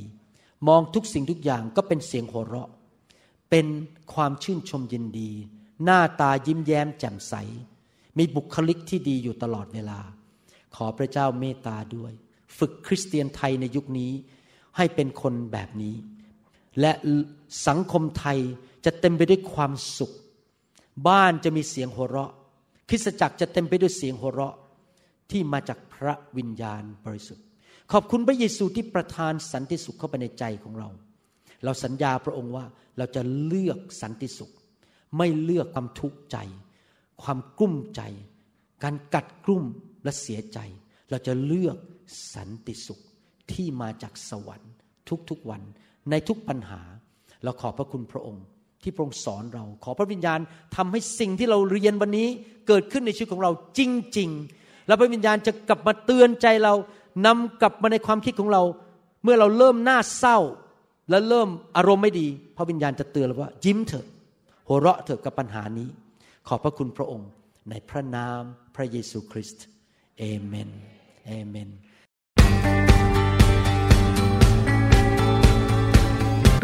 [0.69, 2.71] มองทุกสิ่งทุกอย่างก็เป็นเสียงหัวเราะ
[3.51, 3.67] เป็น
[4.15, 5.31] ความชื่นชมยินดี
[5.85, 7.35] หน้าตายิ้มแย้มแจ่มใส
[8.19, 10.01] มีบุคลิกที่ดีอยู่ตลอดเวลา
[10.75, 12.13] ขอพระเจ้าเมตตาด้วย
[12.59, 14.13] ฝึกคริสเตียนไทยในยุคนี้
[14.77, 15.95] ให้เป็นคนแบบนี้
[16.81, 16.93] และ
[17.67, 18.39] สังคมไทย
[18.85, 20.13] จะเต็มไปด้วยความสุข
[21.09, 22.33] บ้านจะมีเสียงหัวเราะ
[22.89, 24.57] คริสตจักรจะเต็มไปด้วยเสียงหัวเราะ
[25.31, 27.45] ที่มาจากพระวิญญาณบริสุทธิ์
[27.93, 30.89] ขอบคุณพระเยซูที่ประทานสันติสุขเข้าไปในใจของเรา
[31.65, 32.65] เราสัญญาพระองค์ว่า
[32.99, 34.53] เราจะเลือกสันติสุข
[35.19, 36.39] ไม่เลือกความทุกข์ใจ
[37.23, 38.03] ความกลุ้มใจ
[38.83, 39.65] การกัดกลุ้ม
[40.05, 40.59] และเสียใจ
[41.11, 41.77] เราจะเลือก
[42.35, 43.01] สันติสุข
[43.53, 44.73] ที่มาจากสวรรค์
[45.31, 45.63] ทุกๆวัน
[46.11, 46.81] ในทุกปัญหา
[47.43, 48.45] เราขอบพระคุณพระองค์
[48.87, 50.41] ที่พระองค์สอนเรา ขอพระวิญญาณ
[50.77, 52.29] ทำให้สิ่งที่เราเรียนวันนี้
[52.69, 53.81] เกิดขึ้นในชีวิตของเราจ
[54.19, 56.75] ริง ๆ แล้วพระวิญญาณจะกลับมาเตือนใจเรา
[57.27, 58.63] นำกลับมาในความคิดของเรา
[59.25, 60.39] เมื่อเราเริ่มหน้าเศร้า
[61.11, 62.27] และเริ่มอารมณ์ไม่ดี
[62.57, 64.07] พระวิญญาณจะเตือนเราว่า ยิ้มเถอะ
[64.69, 65.89] หัวเราะเถอะกับปัญหานี้
[66.49, 67.29] ขอบพระคุณพระองค์
[67.71, 68.41] ในพระนาม
[68.77, 69.65] พระเยซูคริสต์
[70.19, 70.71] เอเมน
[71.27, 71.69] เอเมน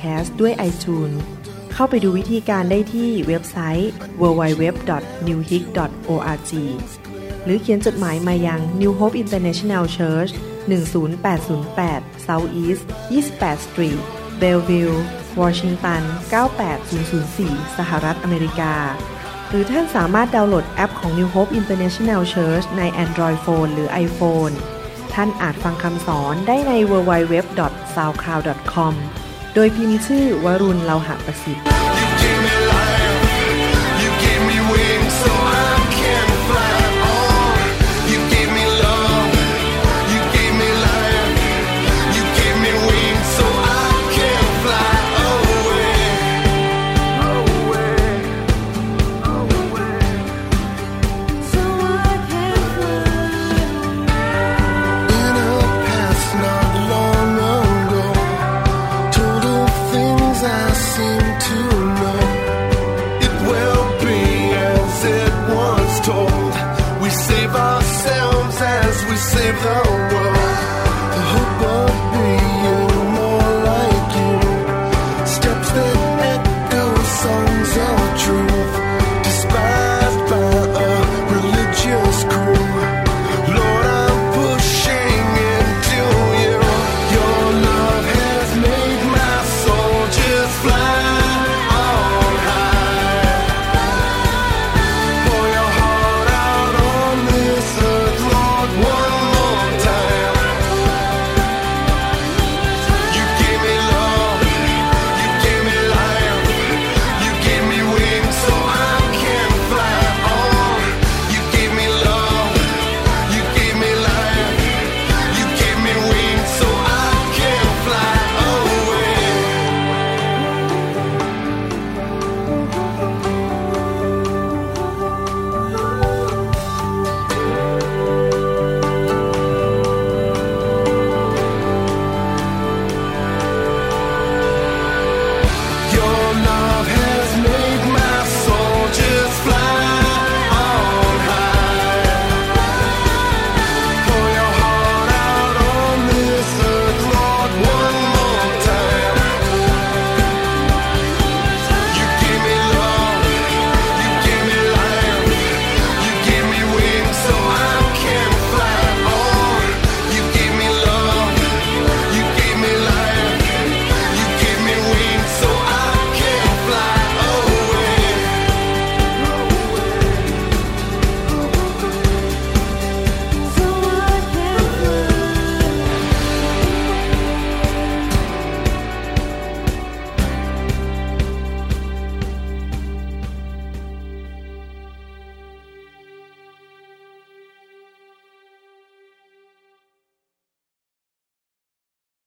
[0.00, 1.16] แคสต์ด้วย iTunes
[1.72, 3.90] เข้าไปดูวิธีการได้ที่เว็บไซต์
[4.20, 6.52] www.newhick.org
[7.44, 10.32] หรือเขียนจดหมายมายัง New Hope International Church
[11.14, 14.00] 10808 South East 28 Street
[14.40, 14.96] Bellevue
[15.40, 16.02] Washington
[16.90, 18.74] 98004 สหรัฐอเมริกา
[19.48, 24.54] หรือท่านสามารถดาวน์โหลดแอปของ New Hope International Church ใน Android Phone หรือ iPhone
[25.14, 27.34] ท่านอาจฟังคำสอนได้ใน w w w
[27.94, 28.42] s o u c l o u d
[28.74, 28.94] c o m
[29.54, 31.64] โดยพิมพ์ชื่อวรุณเลาหะประสิทธิ์